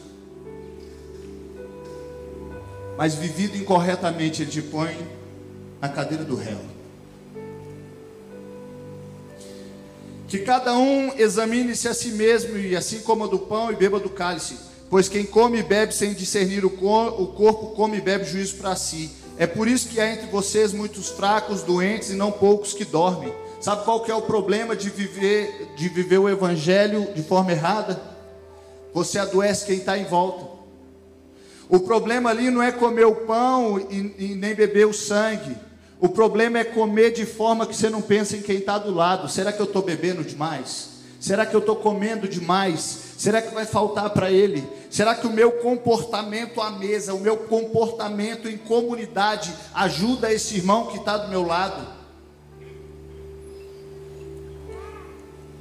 Mas 2.97 3.15
vivido 3.15 3.57
incorretamente, 3.57 4.41
ele 4.41 4.51
te 4.51 4.61
põe 4.61 4.95
na 5.81 5.89
cadeira 5.89 6.23
do 6.23 6.35
réu. 6.35 6.59
Que 10.27 10.39
cada 10.39 10.77
um 10.77 11.13
examine-se 11.17 11.87
a 11.87 11.93
si 11.93 12.09
mesmo, 12.09 12.57
e 12.57 12.75
assim 12.75 12.99
coma 12.99 13.27
do 13.27 13.39
pão 13.39 13.71
e 13.71 13.75
beba 13.75 13.99
do 13.99 14.09
cálice. 14.09 14.57
Pois 14.89 15.09
quem 15.09 15.25
come 15.25 15.59
e 15.59 15.63
bebe 15.63 15.93
sem 15.93 16.13
discernir 16.13 16.63
o 16.63 16.69
corpo, 16.69 17.73
come 17.75 17.97
e 17.97 18.01
bebe 18.01 18.25
juízo 18.25 18.55
para 18.55 18.75
si. 18.75 19.11
É 19.37 19.45
por 19.45 19.67
isso 19.67 19.89
que 19.89 19.99
há 19.99 20.11
entre 20.11 20.27
vocês 20.27 20.71
muitos 20.71 21.09
fracos, 21.09 21.61
doentes 21.61 22.09
e 22.09 22.15
não 22.15 22.31
poucos 22.31 22.73
que 22.73 22.85
dormem. 22.85 23.33
Sabe 23.59 23.83
qual 23.83 24.01
que 24.01 24.11
é 24.11 24.15
o 24.15 24.21
problema 24.21 24.75
de 24.75 24.89
viver, 24.89 25.73
de 25.75 25.89
viver 25.89 26.19
o 26.19 26.29
evangelho 26.29 27.13
de 27.13 27.23
forma 27.23 27.51
errada? 27.51 28.01
Você 28.93 29.19
adoece 29.19 29.65
quem 29.65 29.77
está 29.77 29.97
em 29.97 30.05
volta. 30.05 30.55
O 31.67 31.79
problema 31.79 32.29
ali 32.29 32.49
não 32.49 32.61
é 32.61 32.71
comer 32.71 33.05
o 33.05 33.15
pão 33.15 33.79
e, 33.89 34.15
e 34.17 34.35
nem 34.35 34.53
beber 34.53 34.87
o 34.87 34.93
sangue. 34.93 35.57
O 35.99 36.07
problema 36.07 36.59
é 36.59 36.63
comer 36.63 37.11
de 37.11 37.25
forma 37.25 37.65
que 37.65 37.75
você 37.75 37.89
não 37.89 38.01
pensa 38.01 38.37
em 38.37 38.41
quem 38.41 38.57
está 38.57 38.77
do 38.77 38.93
lado. 38.93 39.27
Será 39.27 39.51
que 39.51 39.59
eu 39.59 39.65
estou 39.65 39.81
bebendo 39.81 40.23
demais? 40.23 40.89
Será 41.19 41.45
que 41.45 41.55
eu 41.55 41.59
estou 41.59 41.75
comendo 41.75 42.27
demais? 42.27 43.04
Será 43.17 43.41
que 43.41 43.53
vai 43.53 43.65
faltar 43.65 44.09
para 44.09 44.29
ele? 44.29 44.67
Será 44.89 45.15
que 45.15 45.25
o 45.25 45.31
meu 45.31 45.53
comportamento 45.53 46.61
à 46.61 46.71
mesa, 46.71 47.13
o 47.13 47.19
meu 47.19 47.37
comportamento 47.37 48.49
em 48.49 48.57
comunidade 48.57 49.53
ajuda 49.73 50.31
esse 50.31 50.55
irmão 50.55 50.87
que 50.87 50.97
está 50.97 51.17
do 51.17 51.29
meu 51.29 51.45
lado? 51.45 51.87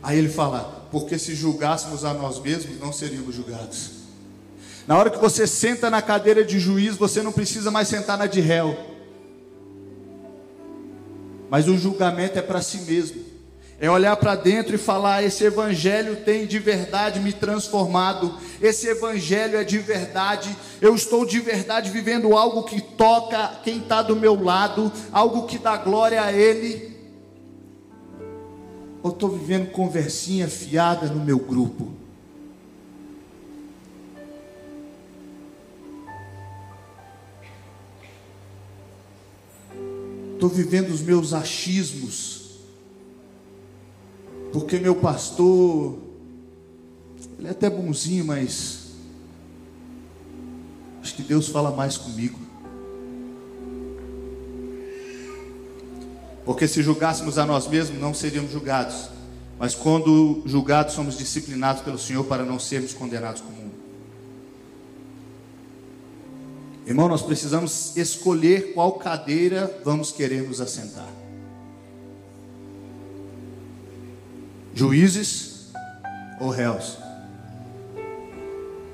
Aí 0.02 0.18
ele 0.18 0.28
fala: 0.28 0.86
porque 0.90 1.18
se 1.18 1.34
julgássemos 1.34 2.04
a 2.04 2.12
nós 2.12 2.38
mesmos, 2.38 2.78
não 2.78 2.92
seríamos 2.92 3.34
julgados. 3.34 3.90
Na 4.86 4.98
hora 4.98 5.08
que 5.08 5.18
você 5.18 5.46
senta 5.46 5.88
na 5.88 6.02
cadeira 6.02 6.44
de 6.44 6.58
juiz, 6.58 6.96
você 6.96 7.22
não 7.22 7.32
precisa 7.32 7.70
mais 7.70 7.88
sentar 7.88 8.18
na 8.18 8.26
de 8.26 8.40
réu. 8.40 8.76
Mas 11.48 11.68
o 11.68 11.78
julgamento 11.78 12.38
é 12.38 12.42
para 12.42 12.60
si 12.60 12.78
mesmo. 12.78 13.23
É 13.80 13.90
olhar 13.90 14.16
para 14.16 14.36
dentro 14.36 14.74
e 14.74 14.78
falar: 14.78 15.22
esse 15.22 15.44
evangelho 15.44 16.16
tem 16.16 16.46
de 16.46 16.58
verdade 16.58 17.18
me 17.18 17.32
transformado, 17.32 18.34
esse 18.60 18.86
evangelho 18.86 19.58
é 19.58 19.64
de 19.64 19.78
verdade, 19.78 20.56
eu 20.80 20.94
estou 20.94 21.26
de 21.26 21.40
verdade 21.40 21.90
vivendo 21.90 22.36
algo 22.36 22.62
que 22.62 22.80
toca 22.80 23.60
quem 23.64 23.78
está 23.78 24.00
do 24.00 24.14
meu 24.14 24.40
lado, 24.40 24.92
algo 25.12 25.46
que 25.46 25.58
dá 25.58 25.76
glória 25.76 26.22
a 26.22 26.32
Ele. 26.32 26.94
Ou 29.02 29.10
estou 29.10 29.28
vivendo 29.28 29.70
conversinha 29.70 30.48
fiada 30.48 31.08
no 31.08 31.22
meu 31.22 31.38
grupo? 31.38 31.92
Estou 40.34 40.48
vivendo 40.48 40.88
os 40.90 41.02
meus 41.02 41.34
achismos 41.34 42.33
porque 44.54 44.78
meu 44.78 44.94
pastor, 44.94 45.98
ele 47.36 47.48
é 47.48 47.50
até 47.50 47.68
bonzinho, 47.68 48.24
mas 48.24 48.92
acho 51.02 51.12
que 51.16 51.24
Deus 51.24 51.48
fala 51.48 51.72
mais 51.72 51.96
comigo. 51.96 52.38
Porque 56.44 56.68
se 56.68 56.84
julgássemos 56.84 57.36
a 57.36 57.44
nós 57.44 57.66
mesmos, 57.66 58.00
não 58.00 58.14
seríamos 58.14 58.52
julgados. 58.52 59.08
Mas 59.58 59.74
quando 59.74 60.44
julgados, 60.46 60.94
somos 60.94 61.18
disciplinados 61.18 61.82
pelo 61.82 61.98
Senhor 61.98 62.22
para 62.22 62.44
não 62.44 62.60
sermos 62.60 62.94
condenados 62.94 63.40
como 63.40 63.56
mundo. 63.56 63.74
Irmão, 66.86 67.08
nós 67.08 67.22
precisamos 67.22 67.96
escolher 67.96 68.72
qual 68.72 68.92
cadeira 68.92 69.80
vamos 69.84 70.12
querer 70.12 70.46
nos 70.46 70.60
assentar. 70.60 71.23
Juízes 74.74 75.68
ou 76.40 76.50
réus. 76.50 76.98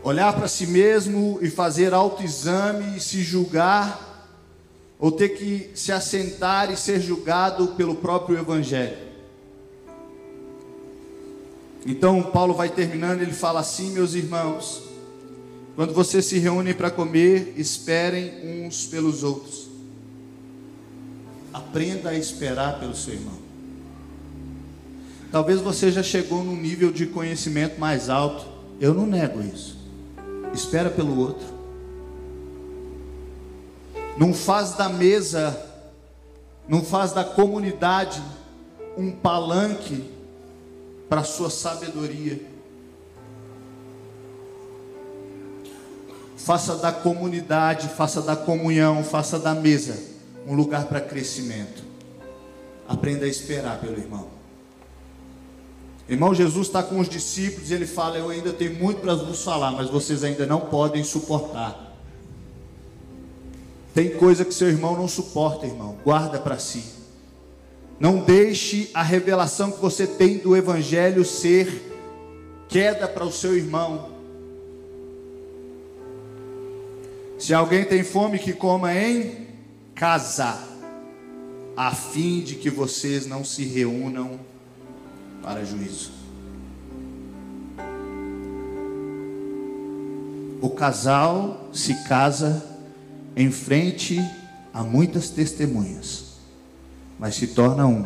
Olhar 0.02 0.32
para 0.34 0.48
si 0.48 0.66
mesmo 0.66 1.38
e 1.42 1.50
fazer 1.50 1.92
autoexame 1.92 2.96
e 2.96 3.00
se 3.00 3.22
julgar, 3.22 4.08
ou 4.98 5.10
ter 5.10 5.30
que 5.30 5.70
se 5.74 5.90
assentar 5.92 6.70
e 6.70 6.76
ser 6.76 7.00
julgado 7.00 7.68
pelo 7.68 7.94
próprio 7.94 8.38
Evangelho. 8.38 9.10
Então 11.86 12.22
Paulo 12.22 12.52
vai 12.52 12.68
terminando, 12.68 13.22
ele 13.22 13.32
fala 13.32 13.60
assim, 13.60 13.90
meus 13.92 14.12
irmãos, 14.12 14.82
quando 15.74 15.94
vocês 15.94 16.26
se 16.26 16.38
reúnem 16.38 16.74
para 16.74 16.90
comer, 16.90 17.54
esperem 17.56 18.66
uns 18.66 18.86
pelos 18.86 19.22
outros. 19.22 19.68
Aprenda 21.52 22.10
a 22.10 22.14
esperar 22.14 22.78
pelo 22.78 22.94
seu 22.94 23.14
irmão. 23.14 23.49
Talvez 25.30 25.60
você 25.60 25.92
já 25.92 26.02
chegou 26.02 26.42
num 26.42 26.56
nível 26.56 26.90
de 26.90 27.06
conhecimento 27.06 27.78
mais 27.78 28.10
alto. 28.10 28.44
Eu 28.80 28.92
não 28.92 29.06
nego 29.06 29.40
isso. 29.40 29.78
Espera 30.52 30.90
pelo 30.90 31.18
outro. 31.18 31.46
Não 34.16 34.34
faz 34.34 34.72
da 34.72 34.88
mesa, 34.88 35.58
não 36.68 36.84
faz 36.84 37.12
da 37.12 37.24
comunidade 37.24 38.20
um 38.96 39.12
palanque 39.12 40.10
para 41.08 41.22
sua 41.22 41.48
sabedoria. 41.48 42.40
Faça 46.36 46.76
da 46.76 46.90
comunidade, 46.90 47.88
faça 47.88 48.20
da 48.20 48.34
comunhão, 48.34 49.04
faça 49.04 49.38
da 49.38 49.54
mesa 49.54 50.10
um 50.46 50.54
lugar 50.54 50.86
para 50.86 51.00
crescimento. 51.00 51.84
Aprenda 52.88 53.24
a 53.24 53.28
esperar 53.28 53.80
pelo 53.80 53.96
irmão. 53.96 54.39
Irmão, 56.10 56.34
Jesus 56.34 56.66
está 56.66 56.82
com 56.82 56.98
os 56.98 57.08
discípulos 57.08 57.70
e 57.70 57.74
ele 57.74 57.86
fala: 57.86 58.18
Eu 58.18 58.30
ainda 58.30 58.52
tenho 58.52 58.74
muito 58.74 59.00
para 59.00 59.14
vos 59.14 59.44
falar, 59.44 59.70
mas 59.70 59.88
vocês 59.88 60.24
ainda 60.24 60.44
não 60.44 60.58
podem 60.58 61.04
suportar. 61.04 61.96
Tem 63.94 64.10
coisa 64.16 64.44
que 64.44 64.52
seu 64.52 64.68
irmão 64.68 64.96
não 64.96 65.06
suporta, 65.06 65.66
irmão, 65.66 65.96
guarda 66.04 66.40
para 66.40 66.58
si. 66.58 66.82
Não 68.00 68.18
deixe 68.18 68.90
a 68.92 69.04
revelação 69.04 69.70
que 69.70 69.80
você 69.80 70.04
tem 70.04 70.38
do 70.38 70.56
Evangelho 70.56 71.24
ser 71.24 71.80
queda 72.68 73.06
para 73.06 73.24
o 73.24 73.30
seu 73.30 73.56
irmão. 73.56 74.10
Se 77.38 77.54
alguém 77.54 77.84
tem 77.84 78.02
fome, 78.02 78.40
que 78.40 78.52
coma 78.52 78.92
em 78.92 79.46
casa, 79.94 80.58
a 81.76 81.94
fim 81.94 82.40
de 82.40 82.56
que 82.56 82.68
vocês 82.68 83.26
não 83.26 83.44
se 83.44 83.64
reúnam 83.64 84.49
para 85.42 85.64
juízo. 85.64 86.12
O 90.60 90.70
casal 90.70 91.68
se 91.72 91.94
casa 92.04 92.62
em 93.34 93.50
frente 93.50 94.18
a 94.72 94.82
muitas 94.82 95.30
testemunhas, 95.30 96.36
mas 97.18 97.34
se 97.34 97.48
torna 97.48 97.86
um 97.86 98.04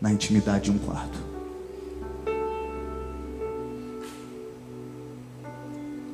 na 0.00 0.12
intimidade 0.12 0.64
de 0.64 0.70
um 0.70 0.78
quarto. 0.78 1.18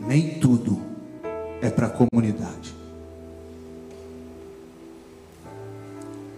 Nem 0.01 0.39
tudo 0.39 0.81
é 1.61 1.71
para 1.71 1.87
a 1.87 1.91
comunidade. 1.91 2.75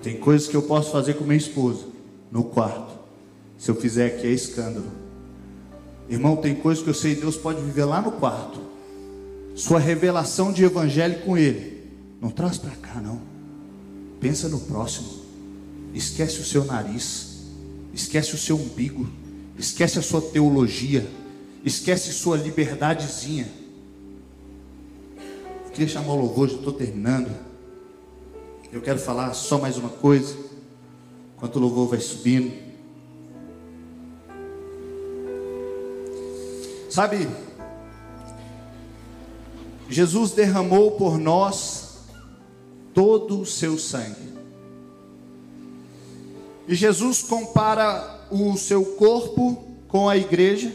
Tem 0.03 0.19
coisas 0.19 0.47
que 0.47 0.57
eu 0.57 0.63
posso 0.63 0.93
fazer 0.93 1.15
com 1.15 1.25
minha 1.25 1.37
esposa 1.37 1.85
no 2.31 2.45
quarto. 2.45 2.96
Se 3.67 3.73
eu 3.73 3.75
fizer 3.75 4.07
aqui 4.07 4.29
é 4.29 4.31
escândalo. 4.31 4.87
Irmão, 6.09 6.37
tem 6.37 6.55
coisas 6.55 6.85
que 6.85 6.89
eu 6.89 6.95
sei 6.95 7.17
Deus 7.17 7.37
pode 7.37 7.61
viver 7.61 7.85
lá 7.85 8.01
no 8.01 8.13
quarto. 8.13 8.61
Sua 9.57 9.81
revelação 9.81 10.53
de 10.53 10.63
evangelho 10.63 11.19
com 11.23 11.37
Ele. 11.37 11.83
Não 12.21 12.31
traz 12.31 12.59
para 12.59 12.71
cá, 12.77 13.01
não. 13.01 13.21
Pensa 14.21 14.49
no 14.49 14.61
próximo. 14.61 15.09
Esquece 15.93 16.39
o 16.39 16.45
seu 16.45 16.65
nariz. 16.65 17.41
Esquece 17.93 18.37
o 18.37 18.39
seu 18.39 18.57
umbigo. 18.57 19.09
Esquece 19.59 19.99
a 19.99 20.03
sua 20.03 20.23
teologia. 20.23 21.05
Esquece 21.65 22.13
sua 22.13 22.37
liberdadezinha. 22.37 23.49
Queria 25.73 25.89
chamar 25.89 26.13
o 26.13 26.21
louvor, 26.21 26.49
já 26.51 26.55
estou 26.55 26.73
terminando. 26.73 27.35
Eu 28.73 28.81
quero 28.81 29.01
falar 29.01 29.35
só 29.35 29.59
mais 29.59 29.77
uma 29.77 29.89
coisa. 29.89 30.37
Enquanto 31.37 31.57
o 31.57 31.59
louvor 31.59 31.89
vai 31.89 31.99
subindo. 31.99 32.66
Sabe, 36.97 37.29
Jesus 39.87 40.31
derramou 40.31 40.93
por 40.93 41.19
nós 41.19 41.99
todo 42.95 43.43
o 43.43 43.45
seu 43.45 43.77
sangue. 43.77 44.33
E 46.67 46.75
Jesus 46.75 47.21
compara 47.21 48.27
o 48.31 48.57
seu 48.57 48.83
corpo 48.83 49.63
com 49.89 50.09
a 50.09 50.17
igreja. 50.17 50.73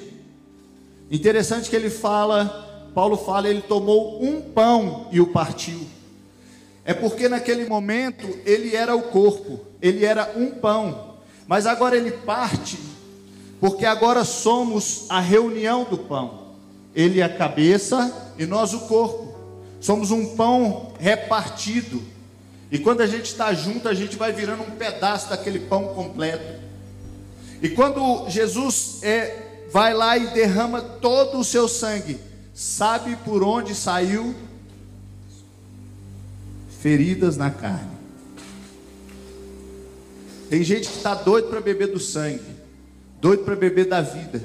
Interessante 1.10 1.72
que 1.72 1.76
ele 1.76 1.90
fala, 1.90 2.92
Paulo 2.94 3.18
fala, 3.18 3.50
ele 3.50 3.64
tomou 3.64 4.24
um 4.24 4.42
pão 4.44 5.08
e 5.12 5.20
o 5.20 5.26
partiu. 5.26 5.88
É 6.86 6.94
porque 6.94 7.28
naquele 7.28 7.66
momento 7.66 8.28
ele 8.46 8.76
era 8.76 8.96
o 8.96 9.02
corpo, 9.10 9.60
ele 9.82 10.06
era 10.06 10.34
um 10.38 10.52
pão. 10.52 11.16
Mas 11.48 11.66
agora 11.66 11.98
ele 11.98 12.12
parte 12.12 12.91
porque 13.62 13.86
agora 13.86 14.26
somos 14.26 15.06
a 15.08 15.20
reunião 15.20 15.84
do 15.84 15.96
pão. 15.96 16.48
Ele 16.96 17.20
é 17.20 17.24
a 17.24 17.38
cabeça 17.38 18.34
e 18.36 18.46
nós 18.48 18.74
o 18.74 18.80
corpo. 18.82 19.36
Somos 19.80 20.10
um 20.10 20.36
pão 20.36 20.94
repartido. 21.00 22.02
E 22.72 22.80
quando 22.80 23.02
a 23.02 23.08
gente 23.08 23.26
está 23.26 23.54
junto, 23.54 23.88
a 23.88 23.94
gente 23.94 24.18
vai 24.18 24.34
virando 24.34 24.64
um 24.64 24.72
pedaço 24.72 25.30
daquele 25.30 25.60
pão 25.60 25.94
completo. 25.94 26.60
E 27.62 27.70
quando 27.70 28.28
Jesus 28.28 29.04
é, 29.04 29.68
vai 29.72 29.94
lá 29.94 30.18
e 30.18 30.34
derrama 30.34 30.82
todo 30.82 31.38
o 31.38 31.44
seu 31.44 31.68
sangue, 31.68 32.20
sabe 32.56 33.16
por 33.18 33.44
onde 33.44 33.76
saiu? 33.76 34.34
Feridas 36.82 37.38
na 37.38 37.52
carne. 37.52 37.92
Tem 40.50 40.64
gente 40.64 40.90
que 40.90 40.98
está 40.98 41.14
doido 41.14 41.48
para 41.50 41.62
beber 41.62 41.92
do 41.92 42.00
sangue, 42.00 42.51
doido 43.22 43.44
para 43.44 43.56
beber 43.56 43.86
da 43.86 44.02
vida, 44.02 44.42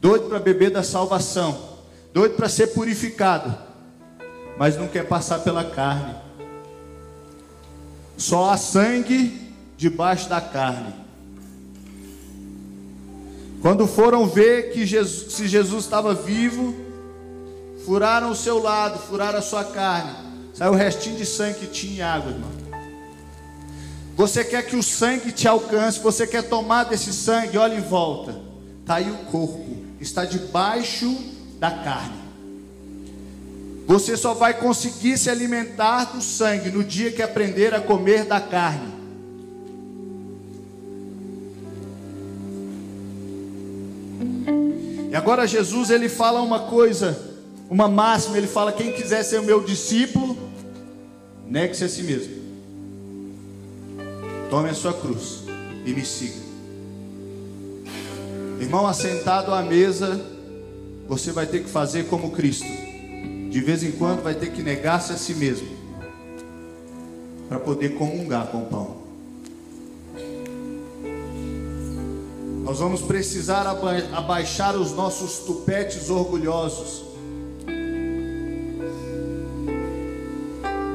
doido 0.00 0.28
para 0.28 0.40
beber 0.40 0.70
da 0.70 0.82
salvação, 0.82 1.78
doido 2.12 2.34
para 2.34 2.48
ser 2.48 2.66
purificado, 2.68 3.56
mas 4.58 4.76
não 4.76 4.88
quer 4.88 5.06
passar 5.06 5.38
pela 5.38 5.64
carne. 5.64 6.16
Só 8.16 8.50
há 8.50 8.56
sangue 8.56 9.40
debaixo 9.76 10.28
da 10.28 10.40
carne. 10.40 10.92
Quando 13.62 13.86
foram 13.86 14.26
ver 14.26 14.72
que 14.72 14.84
Jesus, 14.84 15.32
se 15.32 15.46
Jesus 15.46 15.84
estava 15.84 16.12
vivo, 16.12 16.74
furaram 17.84 18.30
o 18.30 18.36
seu 18.36 18.58
lado, 18.58 18.98
furaram 18.98 19.38
a 19.38 19.42
sua 19.42 19.64
carne, 19.64 20.12
saiu 20.52 20.72
o 20.72 20.76
restinho 20.76 21.16
de 21.16 21.24
sangue 21.24 21.60
que 21.60 21.66
tinha 21.68 21.94
em 21.94 22.02
água, 22.02 22.32
irmão. 22.32 22.59
Você 24.20 24.44
quer 24.44 24.66
que 24.66 24.76
o 24.76 24.82
sangue 24.82 25.32
te 25.32 25.48
alcance, 25.48 25.98
você 25.98 26.26
quer 26.26 26.42
tomar 26.42 26.84
desse 26.84 27.10
sangue, 27.10 27.56
olha 27.56 27.74
em 27.74 27.80
volta. 27.80 28.38
Está 28.82 28.96
aí 28.96 29.10
o 29.10 29.16
corpo, 29.30 29.78
está 29.98 30.26
debaixo 30.26 31.16
da 31.58 31.70
carne. 31.70 32.20
Você 33.86 34.18
só 34.18 34.34
vai 34.34 34.52
conseguir 34.52 35.16
se 35.16 35.30
alimentar 35.30 36.12
do 36.12 36.20
sangue 36.20 36.70
no 36.70 36.84
dia 36.84 37.10
que 37.10 37.22
aprender 37.22 37.72
a 37.72 37.80
comer 37.80 38.26
da 38.26 38.38
carne. 38.38 38.92
E 45.10 45.16
agora 45.16 45.46
Jesus 45.46 45.88
ele 45.88 46.10
fala 46.10 46.42
uma 46.42 46.66
coisa, 46.66 47.18
uma 47.70 47.88
máxima, 47.88 48.36
ele 48.36 48.46
fala: 48.46 48.70
quem 48.70 48.92
quiser 48.92 49.22
ser 49.22 49.40
o 49.40 49.44
meu 49.44 49.64
discípulo, 49.64 50.36
negue-se 51.46 51.84
a 51.84 51.88
si 51.88 52.02
mesmo. 52.02 52.39
Tome 54.50 54.68
a 54.68 54.74
sua 54.74 54.92
cruz 54.92 55.44
e 55.86 55.92
me 55.92 56.04
siga. 56.04 56.40
Irmão, 58.60 58.84
assentado 58.84 59.54
à 59.54 59.62
mesa, 59.62 60.20
você 61.06 61.30
vai 61.30 61.46
ter 61.46 61.62
que 61.62 61.70
fazer 61.70 62.08
como 62.08 62.32
Cristo. 62.32 62.66
De 63.48 63.60
vez 63.60 63.84
em 63.84 63.92
quando 63.92 64.24
vai 64.24 64.34
ter 64.34 64.50
que 64.50 64.60
negar-se 64.60 65.12
a 65.12 65.16
si 65.16 65.34
mesmo 65.34 65.68
para 67.48 67.60
poder 67.60 67.90
comungar 67.90 68.48
com 68.48 68.62
o 68.62 68.66
pão. 68.66 68.96
Nós 72.64 72.80
vamos 72.80 73.02
precisar 73.02 73.68
abaixar 74.12 74.76
os 74.76 74.92
nossos 74.92 75.44
tupetes 75.46 76.10
orgulhosos 76.10 77.04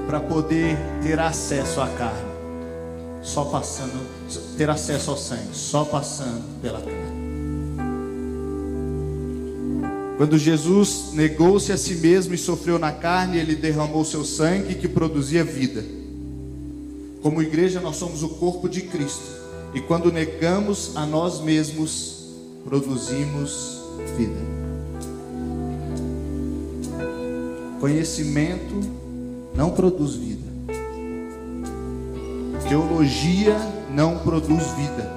para 0.07 0.19
poder 0.19 0.77
ter 1.01 1.17
acesso 1.19 1.79
à 1.79 1.87
carne 1.87 2.24
só 3.25 3.43
passando, 3.45 3.99
ter 4.55 4.69
acesso 4.69 5.11
ao 5.11 5.17
sangue, 5.17 5.53
só 5.53 5.83
passando 5.83 6.43
pela 6.61 6.79
carne. 6.79 7.25
Quando 10.15 10.37
Jesus 10.37 11.11
negou-se 11.11 11.71
a 11.73 11.77
si 11.77 11.95
mesmo 11.95 12.33
e 12.33 12.37
sofreu 12.37 12.79
na 12.79 12.91
carne, 12.91 13.37
ele 13.37 13.55
derramou 13.55 14.05
seu 14.05 14.23
sangue 14.23 14.75
que 14.75 14.87
produzia 14.87 15.43
vida. 15.43 15.83
Como 17.21 17.41
igreja, 17.41 17.81
nós 17.81 17.97
somos 17.97 18.23
o 18.23 18.29
corpo 18.29 18.69
de 18.69 18.83
Cristo. 18.83 19.43
E 19.73 19.81
quando 19.81 20.11
negamos 20.11 20.95
a 20.95 21.05
nós 21.05 21.41
mesmos, 21.41 22.27
produzimos 22.63 23.81
vida. 24.17 24.39
Conhecimento 27.81 28.79
não 29.53 29.71
produz 29.71 30.13
vida. 30.13 30.54
Teologia 32.67 33.55
não 33.93 34.17
produz 34.19 34.63
vida. 34.71 35.11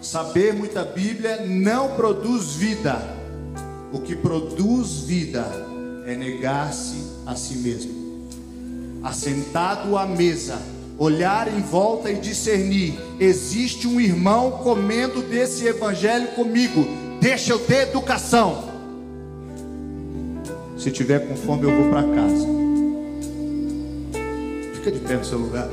Saber 0.00 0.54
muita 0.54 0.84
Bíblia 0.84 1.44
não 1.44 1.96
produz 1.96 2.54
vida. 2.54 2.98
O 3.92 3.98
que 3.98 4.14
produz 4.14 5.00
vida 5.00 5.44
é 6.06 6.14
negar-se 6.14 7.02
a 7.26 7.34
si 7.34 7.56
mesmo. 7.56 8.28
Assentado 9.02 9.98
à 9.98 10.06
mesa, 10.06 10.58
olhar 10.96 11.48
em 11.48 11.60
volta 11.60 12.10
e 12.10 12.20
discernir: 12.20 12.98
existe 13.18 13.88
um 13.88 14.00
irmão 14.00 14.52
comendo 14.62 15.20
desse 15.22 15.66
evangelho 15.66 16.28
comigo. 16.28 16.86
Deixa 17.20 17.52
eu 17.52 17.58
ter 17.58 17.88
educação. 17.88 18.68
Se 20.76 20.92
tiver 20.92 21.26
com 21.26 21.34
fome, 21.34 21.64
eu 21.64 21.76
vou 21.76 21.90
para 21.90 22.02
casa. 22.02 22.46
Fica 24.74 24.92
de 24.92 25.00
pé 25.00 25.16
no 25.16 25.24
seu 25.24 25.38
lugar. 25.38 25.68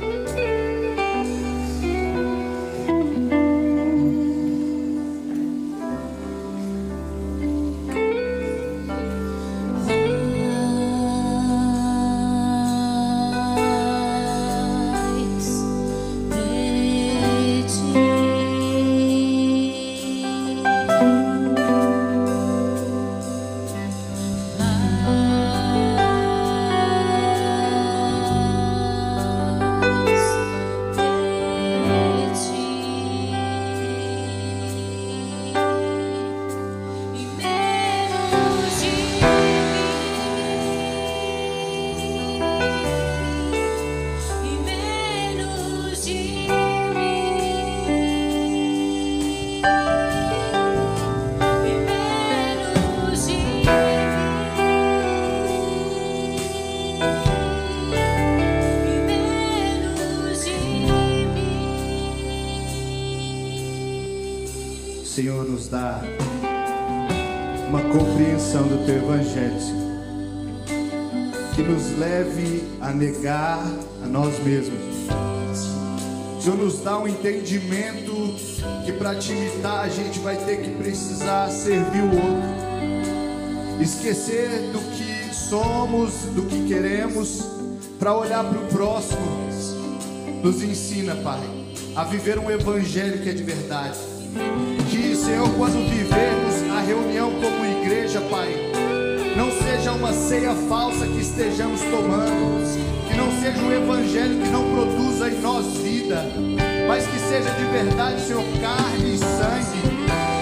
Negar 72.96 73.60
a 74.02 74.06
nós 74.06 74.38
mesmos. 74.42 74.80
Senhor 76.40 76.56
nos 76.56 76.80
dá 76.80 76.98
um 76.98 77.06
entendimento 77.06 78.12
que 78.84 78.92
para 78.92 79.14
te 79.16 79.32
imitar 79.32 79.84
a 79.84 79.88
gente 79.88 80.18
vai 80.20 80.36
ter 80.36 80.62
que 80.62 80.70
precisar 80.70 81.50
servir 81.50 82.02
o 82.02 82.14
outro, 82.14 83.82
esquecer 83.82 84.48
do 84.72 84.78
que 84.78 85.34
somos, 85.34 86.12
do 86.34 86.42
que 86.42 86.66
queremos, 86.66 87.42
para 87.98 88.16
olhar 88.16 88.44
para 88.44 88.58
o 88.58 88.66
próximo. 88.66 89.20
Nos 90.42 90.62
ensina, 90.62 91.16
Pai, 91.16 91.40
a 91.96 92.04
viver 92.04 92.38
um 92.38 92.50
evangelho 92.50 93.22
que 93.22 93.30
é 93.30 93.32
de 93.32 93.42
verdade. 93.42 93.98
Senhor, 95.26 95.48
quando 95.56 95.90
vivermos 95.90 96.70
a 96.70 96.82
reunião 96.82 97.32
como 97.32 97.82
igreja, 97.82 98.20
Pai, 98.30 98.48
não 99.36 99.50
seja 99.50 99.90
uma 99.90 100.12
ceia 100.12 100.54
falsa 100.68 101.04
que 101.04 101.20
estejamos 101.20 101.80
tomando, 101.80 103.08
que 103.08 103.16
não 103.16 103.28
seja 103.40 103.58
um 103.58 103.72
evangelho 103.72 104.40
que 104.40 104.48
não 104.50 104.62
produza 104.72 105.28
em 105.28 105.40
nós 105.40 105.66
vida, 105.78 106.24
mas 106.86 107.08
que 107.08 107.18
seja 107.18 107.50
de 107.50 107.64
verdade, 107.64 108.20
Senhor, 108.20 108.44
carne 108.60 109.14
e 109.14 109.18
sangue, 109.18 109.82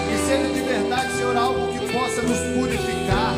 que 0.07 0.17
seja 0.27 0.53
de 0.53 0.61
verdade, 0.61 1.13
Senhor, 1.17 1.35
algo 1.35 1.67
que 1.79 1.91
possa 1.91 2.21
nos 2.21 2.37
purificar, 2.55 3.33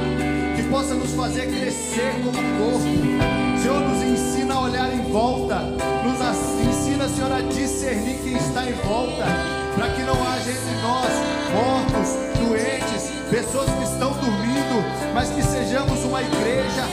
que 0.54 0.64
possa 0.64 0.96
nos 0.96 1.14
fazer 1.14 1.48
crescer 1.48 2.12
como 2.26 2.34
corpo. 2.34 3.62
Senhor, 3.62 3.80
nos 3.80 4.04
ensina 4.04 4.37
olhar 4.68 4.94
em 4.94 5.02
volta, 5.12 5.60
nos 6.04 6.20
ensina, 6.62 7.08
Senhor, 7.08 7.32
a 7.32 7.42
discernir 7.42 8.18
quem 8.22 8.36
está 8.36 8.66
em 8.66 8.74
volta, 8.74 9.26
para 9.76 9.90
que 9.90 10.02
não 10.02 10.16
haja 10.28 10.52
entre 10.52 10.76
nós 10.82 11.12
mortos, 11.54 12.10
doentes, 12.40 13.12
pessoas 13.30 13.70
que 13.70 13.84
estão 13.84 14.12
dormindo, 14.12 14.84
mas 15.14 15.30
que 15.30 15.42
sejamos 15.42 16.04
uma 16.04 16.22
igreja 16.22 16.84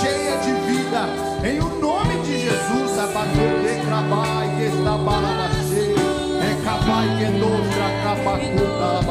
cheia 0.00 0.36
de 0.38 0.52
vida. 0.66 1.08
Em 1.44 1.58
o 1.58 1.80
nome 1.80 2.22
de 2.22 2.38
Jesus, 2.38 2.98
abater 2.98 3.84
trabalho 3.84 4.56
que 4.56 4.62
está 4.64 4.96
balabaxê, 4.96 5.94
é 6.40 6.64
capai 6.64 7.08
que 7.18 7.24
nostra 7.38 7.90
capacuta 8.04 9.04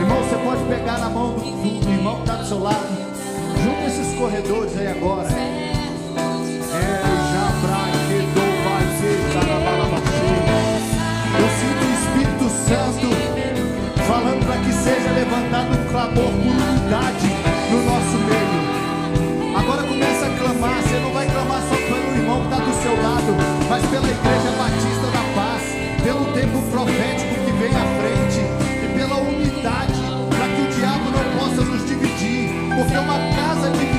Irmão, 0.00 0.22
você 0.22 0.36
pode 0.36 0.64
pegar 0.64 0.98
na 0.98 1.10
mão 1.10 1.34
do, 1.34 1.40
do 1.40 1.90
irmão 1.90 2.16
que 2.16 2.22
está 2.22 2.36
do 2.36 2.46
seu 2.46 2.58
lado. 2.58 2.88
Junta 3.62 3.86
esses 3.86 4.18
corredores 4.18 4.76
aí 4.78 4.88
agora. 4.88 5.51
Eu 11.38 11.48
sinto 11.58 11.82
o 11.84 11.92
Espírito 11.94 12.46
Santo 12.66 13.08
falando 14.06 14.44
para 14.46 14.56
que 14.58 14.72
seja 14.72 15.12
levantado 15.12 15.70
um 15.78 15.84
clamor 15.90 16.30
por 16.32 16.50
unidade 16.50 17.28
no 17.70 17.84
nosso 17.84 18.18
meio. 18.26 19.56
Agora 19.56 19.82
começa 19.84 20.26
a 20.26 20.30
clamar, 20.38 20.82
você 20.82 20.98
não 20.98 21.12
vai 21.12 21.26
clamar 21.26 21.62
só 21.68 21.76
pelo 21.76 22.16
irmão 22.16 22.40
que 22.40 22.46
está 22.52 22.64
do 22.64 22.72
seu 22.82 23.00
lado, 23.00 23.36
mas 23.68 23.86
pela 23.86 24.08
Igreja 24.08 24.50
Batista 24.58 25.06
da 25.06 25.22
Paz, 25.34 25.62
pelo 26.02 26.32
tempo 26.32 26.62
profético 26.70 27.34
que 27.44 27.52
vem 27.52 27.70
à 27.70 27.86
frente 28.02 28.40
e 28.82 28.98
pela 28.98 29.16
unidade 29.18 30.02
para 30.30 30.48
que 30.48 30.62
o 30.62 30.66
diabo 30.74 31.10
não 31.10 31.24
possa 31.38 31.62
nos 31.62 31.86
dividir, 31.86 32.50
porque 32.74 32.94
é 32.94 33.00
uma 33.00 33.18
casa 33.36 33.70
de 33.70 33.91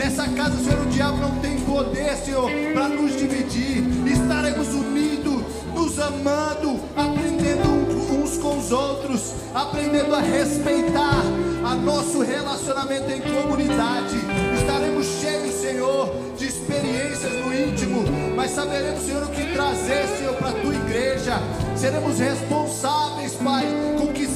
Nessa 0.00 0.26
casa, 0.28 0.56
Senhor, 0.56 0.80
o 0.80 0.86
diabo 0.86 1.18
não 1.18 1.38
tem 1.40 1.60
poder, 1.60 2.16
Senhor, 2.16 2.50
para 2.72 2.88
nos 2.88 3.18
dividir. 3.18 3.84
Estaremos 4.10 4.68
unidos, 4.68 5.42
nos 5.74 5.98
amando, 5.98 6.80
aprendendo 6.96 7.68
uns 8.10 8.38
com 8.38 8.56
os 8.56 8.72
outros, 8.72 9.34
aprendendo 9.54 10.14
a 10.14 10.20
respeitar 10.20 11.22
a 11.62 11.74
nosso 11.74 12.22
relacionamento 12.22 13.10
em 13.10 13.20
comunidade. 13.20 14.16
Estaremos 14.58 15.06
cheios, 15.20 15.54
Senhor, 15.56 16.10
de 16.34 16.46
experiências 16.46 17.32
no 17.34 17.54
íntimo, 17.54 18.02
mas 18.34 18.52
saberemos, 18.52 19.02
Senhor, 19.02 19.22
o 19.24 19.28
que 19.28 19.52
trazer, 19.52 20.08
Senhor, 20.16 20.32
para 20.36 20.48
a 20.48 20.52
tua 20.52 20.74
igreja. 20.76 21.34
Seremos 21.76 22.18
responsáveis, 22.18 23.34
Pai, 23.34 23.66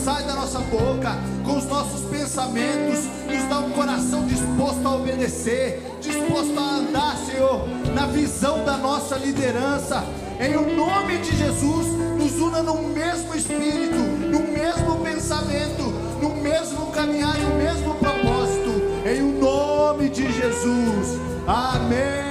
sai 0.05 0.23
da 0.25 0.35
nossa 0.35 0.59
boca, 0.59 1.17
com 1.45 1.57
os 1.57 1.65
nossos 1.65 2.03
pensamentos. 2.11 3.05
Nos 3.27 3.49
dá 3.49 3.59
um 3.61 3.71
coração 3.71 4.27
disposto 4.27 4.87
a 4.87 4.95
obedecer, 4.97 5.83
disposto 6.01 6.59
a 6.59 6.77
andar, 6.77 7.17
Senhor, 7.17 7.67
na 7.95 8.07
visão 8.07 8.63
da 8.65 8.77
nossa 8.77 9.17
liderança. 9.17 10.05
Em 10.39 10.57
o 10.57 10.77
nome 10.77 11.17
de 11.19 11.35
Jesus, 11.35 11.87
nos 12.19 12.39
una 12.39 12.63
no 12.63 12.83
mesmo 12.89 13.35
espírito, 13.35 13.97
no 13.97 14.41
mesmo 14.41 14.97
pensamento, 15.03 15.85
no 16.21 16.35
mesmo 16.37 16.87
caminhar, 16.93 17.39
no 17.39 17.57
mesmo 17.57 17.95
propósito. 17.95 18.75
Em 19.07 19.23
o 19.23 19.41
nome 19.41 20.11
de 20.11 20.31
Jesus. 20.31 21.19
Amém. 21.47 22.24